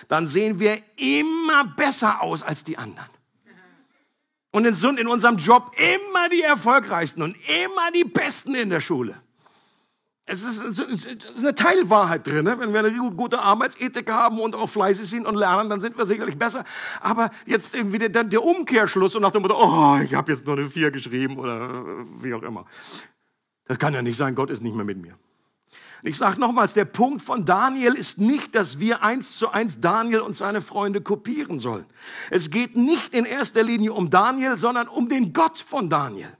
dann 0.08 0.26
sehen 0.26 0.60
wir 0.60 0.78
immer 0.96 1.64
besser 1.64 2.20
aus 2.20 2.42
als 2.42 2.62
die 2.62 2.76
anderen. 2.76 3.08
Und 4.52 4.70
sind 4.74 4.98
in 4.98 5.06
unserem 5.06 5.36
Job 5.36 5.72
immer 5.76 6.28
die 6.28 6.42
erfolgreichsten 6.42 7.22
und 7.22 7.36
immer 7.64 7.90
die 7.94 8.04
Besten 8.04 8.54
in 8.54 8.68
der 8.68 8.80
Schule. 8.80 9.22
Es 10.32 10.44
ist 10.44 10.62
eine 11.38 11.54
Teilwahrheit 11.56 12.24
drin. 12.24 12.44
Ne? 12.44 12.56
Wenn 12.56 12.72
wir 12.72 12.78
eine 12.78 12.92
gute 12.92 13.40
Arbeitsethik 13.40 14.08
haben 14.12 14.38
und 14.38 14.54
auch 14.54 14.68
fleißig 14.68 15.10
sind 15.10 15.26
und 15.26 15.34
lernen, 15.34 15.68
dann 15.68 15.80
sind 15.80 15.98
wir 15.98 16.06
sicherlich 16.06 16.38
besser. 16.38 16.62
Aber 17.00 17.30
jetzt 17.46 17.74
irgendwie 17.74 17.98
der, 17.98 18.22
der 18.22 18.44
Umkehrschluss 18.44 19.16
und 19.16 19.22
nach 19.22 19.32
dem 19.32 19.42
Motto, 19.42 19.56
oh, 19.60 19.98
ich 20.00 20.14
habe 20.14 20.30
jetzt 20.30 20.46
nur 20.46 20.56
eine 20.56 20.70
Vier 20.70 20.92
geschrieben 20.92 21.36
oder 21.36 21.84
wie 22.20 22.32
auch 22.32 22.42
immer. 22.42 22.64
Das 23.66 23.76
kann 23.80 23.92
ja 23.92 24.02
nicht 24.02 24.16
sein, 24.16 24.36
Gott 24.36 24.50
ist 24.50 24.62
nicht 24.62 24.76
mehr 24.76 24.84
mit 24.84 24.98
mir. 24.98 25.14
Ich 26.04 26.16
sage 26.16 26.38
nochmals, 26.38 26.74
der 26.74 26.84
Punkt 26.84 27.22
von 27.22 27.44
Daniel 27.44 27.94
ist 27.94 28.18
nicht, 28.18 28.54
dass 28.54 28.78
wir 28.78 29.02
eins 29.02 29.36
zu 29.36 29.50
eins 29.50 29.80
Daniel 29.80 30.20
und 30.20 30.36
seine 30.36 30.60
Freunde 30.60 31.00
kopieren 31.00 31.58
sollen. 31.58 31.86
Es 32.30 32.50
geht 32.50 32.76
nicht 32.76 33.14
in 33.14 33.24
erster 33.24 33.64
Linie 33.64 33.94
um 33.94 34.10
Daniel, 34.10 34.56
sondern 34.56 34.86
um 34.86 35.08
den 35.08 35.32
Gott 35.32 35.58
von 35.58 35.90
Daniel. 35.90 36.32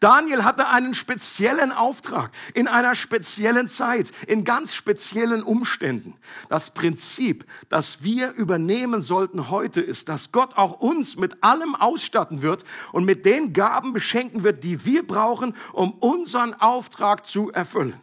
Daniel 0.00 0.44
hatte 0.44 0.68
einen 0.68 0.94
speziellen 0.94 1.72
Auftrag 1.72 2.30
in 2.54 2.68
einer 2.68 2.94
speziellen 2.94 3.66
Zeit, 3.66 4.12
in 4.28 4.44
ganz 4.44 4.74
speziellen 4.74 5.42
Umständen. 5.42 6.14
Das 6.48 6.70
Prinzip, 6.70 7.44
das 7.68 8.02
wir 8.04 8.32
übernehmen 8.32 9.02
sollten 9.02 9.50
heute, 9.50 9.80
ist, 9.80 10.08
dass 10.08 10.30
Gott 10.30 10.56
auch 10.56 10.80
uns 10.80 11.16
mit 11.16 11.42
allem 11.42 11.74
ausstatten 11.74 12.42
wird 12.42 12.64
und 12.92 13.04
mit 13.04 13.24
den 13.24 13.52
Gaben 13.52 13.92
beschenken 13.92 14.44
wird, 14.44 14.62
die 14.62 14.84
wir 14.84 15.04
brauchen, 15.04 15.56
um 15.72 15.92
unseren 15.94 16.54
Auftrag 16.54 17.26
zu 17.26 17.50
erfüllen. 17.50 18.00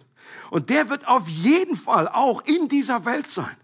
Und 0.50 0.70
der 0.70 0.90
wird 0.90 1.08
auf 1.08 1.30
jeden 1.30 1.78
Fall 1.78 2.10
auch 2.10 2.42
in 2.46 2.68
dieser 2.68 3.06
Welt 3.06 3.30
sein 3.30 3.56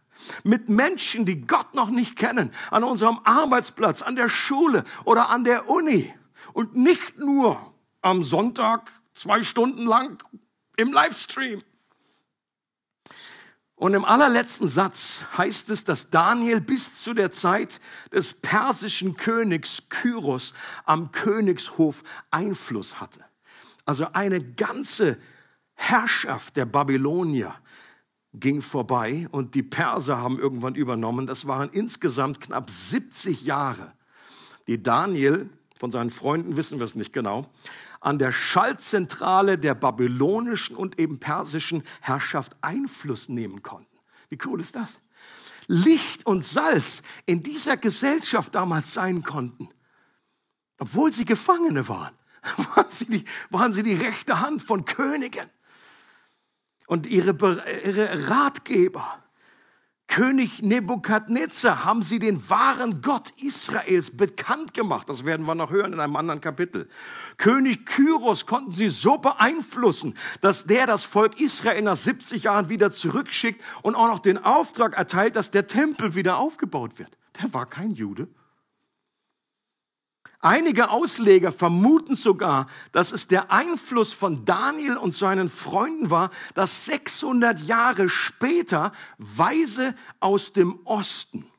mit 0.43 0.69
Menschen, 0.69 1.25
die 1.25 1.41
Gott 1.41 1.73
noch 1.73 1.89
nicht 1.89 2.15
kennen, 2.15 2.51
an 2.69 2.83
unserem 2.83 3.19
Arbeitsplatz, 3.23 4.01
an 4.01 4.15
der 4.15 4.29
Schule 4.29 4.85
oder 5.03 5.29
an 5.29 5.43
der 5.43 5.67
Uni. 5.67 6.13
Und 6.53 6.75
nicht 6.75 7.17
nur 7.17 7.70
am 8.01 8.23
Sonntag 8.23 8.91
zwei 9.13 9.43
Stunden 9.43 9.85
lang 9.85 10.23
im 10.77 10.91
Livestream. 10.91 11.61
Und 13.75 13.95
im 13.95 14.05
allerletzten 14.05 14.67
Satz 14.67 15.25
heißt 15.37 15.71
es, 15.71 15.83
dass 15.83 16.11
Daniel 16.11 16.61
bis 16.61 17.01
zu 17.01 17.15
der 17.15 17.31
Zeit 17.31 17.79
des 18.11 18.35
persischen 18.35 19.15
Königs 19.15 19.89
Kyros 19.89 20.53
am 20.85 21.11
Königshof 21.11 22.03
Einfluss 22.29 23.01
hatte. 23.01 23.25
Also 23.85 24.07
eine 24.13 24.39
ganze 24.39 25.17
Herrschaft 25.73 26.57
der 26.57 26.65
Babylonier 26.65 27.55
ging 28.33 28.61
vorbei 28.61 29.27
und 29.31 29.55
die 29.55 29.63
Perser 29.63 30.17
haben 30.17 30.37
irgendwann 30.37 30.75
übernommen. 30.75 31.25
Das 31.25 31.47
waren 31.47 31.69
insgesamt 31.71 32.39
knapp 32.39 32.69
70 32.69 33.41
Jahre, 33.45 33.93
die 34.67 34.81
Daniel, 34.81 35.49
von 35.81 35.89
seinen 35.91 36.11
Freunden 36.11 36.57
wissen 36.57 36.77
wir 36.77 36.85
es 36.85 36.93
nicht 36.93 37.11
genau, 37.11 37.49
an 38.01 38.19
der 38.19 38.31
Schaltzentrale 38.31 39.57
der 39.57 39.73
babylonischen 39.73 40.75
und 40.75 40.99
eben 40.99 41.19
persischen 41.19 41.81
Herrschaft 42.01 42.55
Einfluss 42.61 43.29
nehmen 43.29 43.63
konnten. 43.63 43.97
Wie 44.29 44.37
cool 44.45 44.59
ist 44.59 44.75
das? 44.75 44.99
Licht 45.65 46.27
und 46.27 46.43
Salz 46.43 47.01
in 47.25 47.41
dieser 47.41 47.77
Gesellschaft 47.77 48.53
damals 48.53 48.93
sein 48.93 49.23
konnten, 49.23 49.69
obwohl 50.77 51.11
sie 51.11 51.25
Gefangene 51.25 51.87
waren, 51.87 52.13
waren 52.75 52.89
sie 52.91 53.05
die, 53.05 53.25
waren 53.49 53.73
sie 53.73 53.81
die 53.81 53.95
rechte 53.95 54.39
Hand 54.39 54.61
von 54.61 54.85
Königen 54.85 55.49
und 56.85 57.07
ihre, 57.07 57.31
ihre 57.85 58.29
Ratgeber 58.29 59.23
König 60.11 60.61
Nebukadnezar 60.61 61.85
haben 61.85 62.03
sie 62.03 62.19
den 62.19 62.49
wahren 62.49 63.01
Gott 63.01 63.31
Israels 63.37 64.11
bekannt 64.11 64.73
gemacht. 64.73 65.07
Das 65.07 65.23
werden 65.23 65.47
wir 65.47 65.55
noch 65.55 65.71
hören 65.71 65.93
in 65.93 66.01
einem 66.01 66.17
anderen 66.17 66.41
Kapitel. 66.41 66.89
König 67.37 67.85
Kyros 67.85 68.45
konnten 68.45 68.73
sie 68.73 68.89
so 68.89 69.19
beeinflussen, 69.19 70.17
dass 70.41 70.65
der 70.65 70.85
das 70.85 71.05
Volk 71.05 71.39
Israel 71.39 71.81
nach 71.83 71.95
70 71.95 72.43
Jahren 72.43 72.67
wieder 72.67 72.91
zurückschickt 72.91 73.63
und 73.83 73.95
auch 73.95 74.07
noch 74.07 74.19
den 74.19 74.37
Auftrag 74.37 74.97
erteilt, 74.97 75.37
dass 75.37 75.49
der 75.49 75.65
Tempel 75.65 76.13
wieder 76.13 76.39
aufgebaut 76.39 76.99
wird. 76.99 77.17
Der 77.41 77.53
war 77.53 77.65
kein 77.65 77.91
Jude. 77.91 78.27
Einige 80.41 80.89
Ausleger 80.89 81.51
vermuten 81.51 82.15
sogar, 82.15 82.67
dass 82.91 83.11
es 83.11 83.27
der 83.27 83.51
Einfluss 83.51 84.11
von 84.11 84.43
Daniel 84.43 84.97
und 84.97 85.13
seinen 85.13 85.49
Freunden 85.49 86.09
war, 86.09 86.31
dass 86.55 86.85
600 86.85 87.61
Jahre 87.61 88.09
später 88.09 88.91
Weise 89.19 89.93
aus 90.19 90.51
dem 90.51 90.79
Osten 90.83 91.50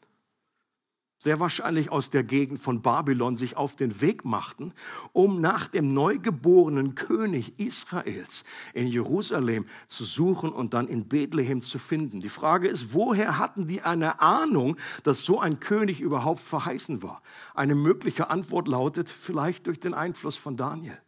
sehr 1.23 1.39
wahrscheinlich 1.39 1.93
aus 1.93 2.11
der 2.11 2.25
Gegend 2.25 2.59
von 2.59 2.83
Babylon, 2.83 3.37
sich 3.37 3.57
auf 3.57 3.77
den 3.77 4.01
Weg 4.01 4.25
machten, 4.25 4.73
um 5.13 5.41
nach 5.41 5.69
dem 5.69 5.95
neugeborenen 5.95 6.97
König 6.97 7.61
Israels 7.61 8.43
in 8.75 8.89
Jerusalem 8.89 9.67
zu 9.87 10.03
suchen 10.03 10.51
und 10.51 10.75
dann 10.75 10.89
in 10.89 11.07
Bethlehem 11.07 11.61
zu 11.61 11.79
finden. 11.79 12.19
Die 12.19 12.29
Frage 12.29 12.67
ist, 12.67 12.93
woher 12.93 13.39
hatten 13.39 13.69
die 13.69 13.83
eine 13.83 14.21
Ahnung, 14.21 14.77
dass 15.05 15.25
so 15.25 15.39
ein 15.39 15.61
König 15.61 16.01
überhaupt 16.01 16.41
verheißen 16.41 17.05
war? 17.05 17.23
Eine 17.55 17.77
mögliche 17.77 18.29
Antwort 18.29 18.67
lautet, 18.67 19.09
vielleicht 19.09 19.69
durch 19.69 19.79
den 19.79 19.95
Einfluss 19.95 20.35
von 20.35 20.57
Daniel. 20.57 20.99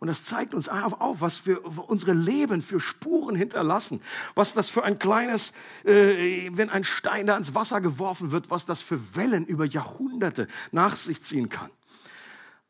Und 0.00 0.06
das 0.08 0.22
zeigt 0.22 0.54
uns 0.54 0.68
auf, 0.68 1.20
was 1.20 1.44
wir 1.46 1.64
unsere 1.88 2.12
Leben 2.12 2.62
für 2.62 2.78
Spuren 2.78 3.34
hinterlassen. 3.34 4.00
Was 4.34 4.54
das 4.54 4.68
für 4.68 4.84
ein 4.84 4.98
kleines, 4.98 5.52
äh, 5.84 6.50
wenn 6.52 6.70
ein 6.70 6.84
Stein 6.84 7.26
da 7.26 7.36
ins 7.36 7.54
Wasser 7.54 7.80
geworfen 7.80 8.30
wird, 8.30 8.50
was 8.50 8.64
das 8.64 8.80
für 8.80 9.16
Wellen 9.16 9.44
über 9.44 9.64
Jahrhunderte 9.64 10.46
nach 10.70 10.96
sich 10.96 11.22
ziehen 11.22 11.48
kann. 11.48 11.70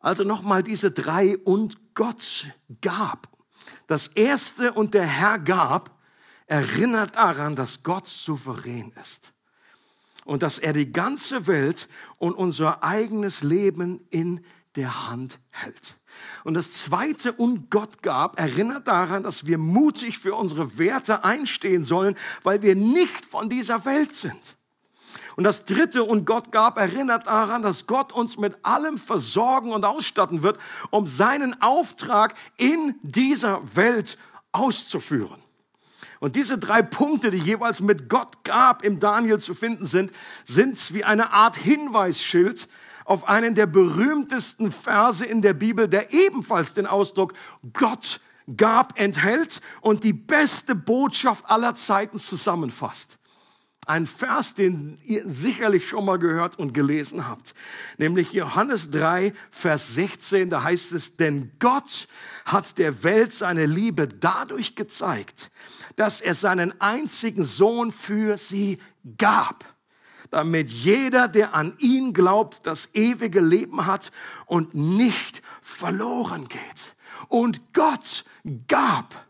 Also 0.00 0.24
nochmal 0.24 0.62
diese 0.62 0.90
drei 0.90 1.36
und 1.38 1.94
Gott 1.94 2.46
gab. 2.80 3.28
Das 3.86 4.06
erste 4.06 4.72
und 4.72 4.94
der 4.94 5.06
Herr 5.06 5.38
gab, 5.38 5.98
erinnert 6.46 7.16
daran, 7.16 7.56
dass 7.56 7.82
Gott 7.82 8.08
souverän 8.08 8.92
ist 9.02 9.34
und 10.24 10.42
dass 10.42 10.58
er 10.58 10.72
die 10.72 10.92
ganze 10.92 11.46
Welt 11.46 11.88
und 12.18 12.34
unser 12.34 12.82
eigenes 12.82 13.42
Leben 13.42 14.06
in 14.10 14.44
der 14.76 15.08
Hand 15.08 15.40
hält. 15.50 15.98
Und 16.44 16.54
das 16.54 16.72
zweite 16.72 17.32
und 17.32 17.70
Gott 17.70 18.02
gab 18.02 18.38
erinnert 18.38 18.88
daran, 18.88 19.22
dass 19.22 19.46
wir 19.46 19.58
mutig 19.58 20.18
für 20.18 20.34
unsere 20.34 20.78
Werte 20.78 21.24
einstehen 21.24 21.84
sollen, 21.84 22.16
weil 22.42 22.62
wir 22.62 22.74
nicht 22.74 23.26
von 23.26 23.48
dieser 23.48 23.84
Welt 23.84 24.14
sind. 24.14 24.56
Und 25.36 25.44
das 25.44 25.64
dritte, 25.64 26.02
und 26.02 26.24
Gott 26.24 26.50
gab, 26.50 26.78
erinnert 26.78 27.28
daran, 27.28 27.62
dass 27.62 27.86
Gott 27.86 28.12
uns 28.12 28.38
mit 28.38 28.56
allem 28.64 28.98
versorgen 28.98 29.72
und 29.72 29.84
ausstatten 29.84 30.42
wird, 30.42 30.58
um 30.90 31.06
seinen 31.06 31.62
Auftrag 31.62 32.34
in 32.56 32.96
dieser 33.02 33.60
Welt 33.76 34.18
auszuführen. 34.50 35.40
Und 36.20 36.34
diese 36.34 36.58
drei 36.58 36.82
Punkte, 36.82 37.30
die 37.30 37.38
jeweils 37.38 37.80
mit 37.80 38.08
Gott 38.08 38.42
gab 38.42 38.82
im 38.82 38.98
Daniel 38.98 39.38
zu 39.38 39.54
finden 39.54 39.84
sind, 39.84 40.10
sind 40.44 40.92
wie 40.92 41.04
eine 41.04 41.32
Art 41.32 41.56
Hinweisschild 41.56 42.68
auf 43.08 43.26
einen 43.26 43.54
der 43.54 43.66
berühmtesten 43.66 44.70
Verse 44.70 45.24
in 45.24 45.40
der 45.40 45.54
Bibel, 45.54 45.88
der 45.88 46.12
ebenfalls 46.12 46.74
den 46.74 46.86
Ausdruck 46.86 47.32
Gott 47.72 48.20
gab 48.54 49.00
enthält 49.00 49.62
und 49.80 50.04
die 50.04 50.12
beste 50.12 50.74
Botschaft 50.74 51.48
aller 51.48 51.74
Zeiten 51.74 52.18
zusammenfasst. 52.18 53.18
Ein 53.86 54.06
Vers, 54.06 54.54
den 54.54 54.98
ihr 55.02 55.22
sicherlich 55.26 55.88
schon 55.88 56.04
mal 56.04 56.18
gehört 56.18 56.58
und 56.58 56.74
gelesen 56.74 57.26
habt, 57.26 57.54
nämlich 57.96 58.34
Johannes 58.34 58.90
3, 58.90 59.32
Vers 59.50 59.94
16, 59.94 60.50
da 60.50 60.62
heißt 60.62 60.92
es, 60.92 61.16
denn 61.16 61.52
Gott 61.58 62.08
hat 62.44 62.76
der 62.76 63.02
Welt 63.02 63.32
seine 63.32 63.64
Liebe 63.64 64.06
dadurch 64.06 64.76
gezeigt, 64.76 65.50
dass 65.96 66.20
er 66.20 66.34
seinen 66.34 66.78
einzigen 66.78 67.42
Sohn 67.42 67.90
für 67.90 68.36
sie 68.36 68.76
gab, 69.16 69.64
damit 70.30 70.70
jeder, 70.70 71.28
der 71.28 71.54
an 71.54 71.74
ihn 71.78 72.12
glaubt, 72.12 72.66
das 72.66 72.94
ewige 72.94 73.40
Leben 73.40 73.86
hat 73.86 74.12
und 74.46 74.74
nicht 74.74 75.42
verloren 75.60 76.48
geht. 76.48 76.96
Und 77.28 77.72
Gott 77.72 78.24
gab 78.66 79.27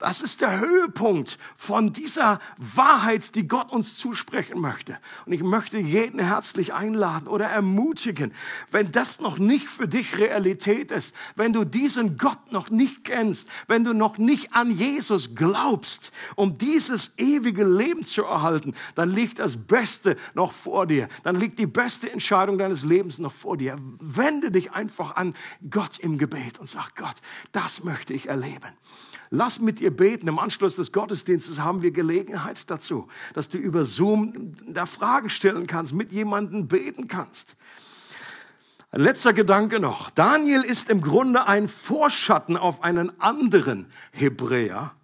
das 0.00 0.22
ist 0.22 0.40
der 0.40 0.58
Höhepunkt 0.58 1.38
von 1.54 1.92
dieser 1.92 2.40
Wahrheit, 2.56 3.34
die 3.34 3.46
Gott 3.46 3.70
uns 3.70 3.98
zusprechen 3.98 4.58
möchte. 4.58 4.98
Und 5.26 5.32
ich 5.32 5.42
möchte 5.42 5.76
jeden 5.78 6.18
herzlich 6.18 6.72
einladen 6.72 7.28
oder 7.28 7.46
ermutigen, 7.46 8.32
wenn 8.70 8.90
das 8.92 9.20
noch 9.20 9.38
nicht 9.38 9.68
für 9.68 9.86
dich 9.86 10.16
Realität 10.16 10.90
ist, 10.90 11.14
wenn 11.36 11.52
du 11.52 11.64
diesen 11.64 12.16
Gott 12.16 12.50
noch 12.50 12.70
nicht 12.70 13.04
kennst, 13.04 13.46
wenn 13.68 13.84
du 13.84 13.92
noch 13.92 14.16
nicht 14.16 14.54
an 14.54 14.70
Jesus 14.70 15.34
glaubst, 15.34 16.12
um 16.34 16.56
dieses 16.56 17.18
ewige 17.18 17.64
Leben 17.64 18.02
zu 18.02 18.24
erhalten, 18.24 18.74
dann 18.94 19.10
liegt 19.10 19.38
das 19.38 19.58
Beste 19.58 20.16
noch 20.32 20.52
vor 20.52 20.86
dir. 20.86 21.08
Dann 21.24 21.36
liegt 21.36 21.58
die 21.58 21.66
beste 21.66 22.10
Entscheidung 22.10 22.56
deines 22.56 22.84
Lebens 22.84 23.18
noch 23.18 23.32
vor 23.32 23.58
dir. 23.58 23.76
Wende 24.00 24.50
dich 24.50 24.72
einfach 24.72 25.16
an 25.16 25.34
Gott 25.68 25.98
im 25.98 26.16
Gebet 26.16 26.58
und 26.58 26.70
sag, 26.70 26.96
Gott, 26.96 27.16
das 27.52 27.84
möchte 27.84 28.14
ich 28.14 28.28
erleben. 28.28 28.72
Lass 29.30 29.60
mit 29.60 29.80
ihr 29.80 29.96
beten. 29.96 30.26
Im 30.26 30.40
Anschluss 30.40 30.74
des 30.74 30.90
Gottesdienstes 30.90 31.60
haben 31.60 31.82
wir 31.82 31.92
Gelegenheit 31.92 32.68
dazu, 32.68 33.08
dass 33.32 33.48
du 33.48 33.58
über 33.58 33.84
Zoom 33.84 34.56
da 34.66 34.86
Fragen 34.86 35.30
stellen 35.30 35.68
kannst, 35.68 35.92
mit 35.92 36.10
jemandem 36.10 36.66
beten 36.66 37.06
kannst. 37.06 37.56
Ein 38.90 39.02
letzter 39.02 39.32
Gedanke 39.32 39.78
noch. 39.78 40.10
Daniel 40.10 40.62
ist 40.62 40.90
im 40.90 41.00
Grunde 41.00 41.46
ein 41.46 41.68
Vorschatten 41.68 42.56
auf 42.56 42.82
einen 42.82 43.20
anderen 43.20 43.86
Hebräer, 44.10 44.96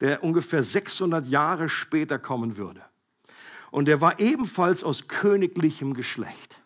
der 0.00 0.24
ungefähr 0.24 0.62
600 0.62 1.26
Jahre 1.26 1.68
später 1.68 2.18
kommen 2.18 2.56
würde. 2.56 2.80
Und 3.70 3.88
der 3.88 4.00
war 4.00 4.18
ebenfalls 4.20 4.82
aus 4.82 5.06
königlichem 5.06 5.92
Geschlecht, 5.92 6.62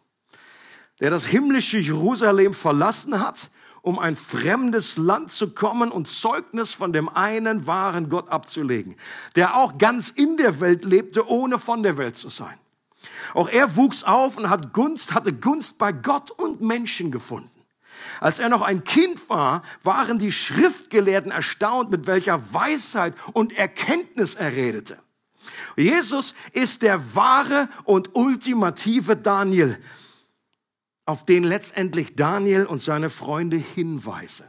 der 1.00 1.10
das 1.10 1.26
himmlische 1.26 1.78
Jerusalem 1.78 2.54
verlassen 2.54 3.18
hat 3.18 3.50
um 3.84 3.98
ein 3.98 4.16
fremdes 4.16 4.96
Land 4.96 5.30
zu 5.30 5.50
kommen 5.50 5.92
und 5.92 6.08
Zeugnis 6.08 6.72
von 6.72 6.94
dem 6.94 7.10
einen 7.10 7.66
wahren 7.66 8.08
Gott 8.08 8.30
abzulegen, 8.30 8.96
der 9.36 9.56
auch 9.56 9.76
ganz 9.76 10.08
in 10.08 10.38
der 10.38 10.60
Welt 10.60 10.86
lebte, 10.86 11.28
ohne 11.28 11.58
von 11.58 11.82
der 11.82 11.98
Welt 11.98 12.16
zu 12.16 12.30
sein. 12.30 12.58
Auch 13.34 13.50
er 13.50 13.76
wuchs 13.76 14.02
auf 14.02 14.38
und 14.38 14.48
hat 14.48 14.72
Gunst, 14.72 15.12
hatte 15.12 15.34
Gunst 15.34 15.76
bei 15.76 15.92
Gott 15.92 16.30
und 16.30 16.62
Menschen 16.62 17.12
gefunden. 17.12 17.50
Als 18.20 18.38
er 18.38 18.48
noch 18.48 18.62
ein 18.62 18.84
Kind 18.84 19.28
war, 19.28 19.62
waren 19.82 20.18
die 20.18 20.32
Schriftgelehrten 20.32 21.30
erstaunt, 21.30 21.90
mit 21.90 22.06
welcher 22.06 22.54
Weisheit 22.54 23.14
und 23.34 23.52
Erkenntnis 23.52 24.34
er 24.34 24.52
redete. 24.52 24.98
Jesus 25.76 26.34
ist 26.52 26.80
der 26.80 27.14
wahre 27.14 27.68
und 27.84 28.14
ultimative 28.14 29.14
Daniel, 29.14 29.78
auf 31.06 31.24
den 31.26 31.44
letztendlich 31.44 32.16
Daniel 32.16 32.66
und 32.66 32.80
seine 32.80 33.10
Freunde 33.10 33.56
hinweisen. 33.56 34.46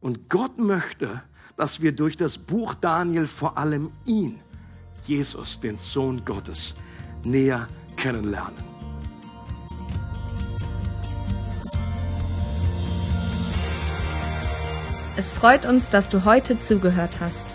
Und 0.00 0.28
Gott 0.28 0.58
möchte, 0.58 1.22
dass 1.56 1.80
wir 1.80 1.92
durch 1.92 2.16
das 2.16 2.38
Buch 2.38 2.74
Daniel 2.74 3.26
vor 3.26 3.56
allem 3.56 3.92
ihn, 4.04 4.40
Jesus, 5.04 5.60
den 5.60 5.76
Sohn 5.76 6.24
Gottes, 6.24 6.74
näher 7.24 7.66
kennenlernen. 7.96 8.76
Es 15.16 15.32
freut 15.32 15.64
uns, 15.64 15.88
dass 15.88 16.10
du 16.10 16.26
heute 16.26 16.58
zugehört 16.60 17.20
hast. 17.20 17.54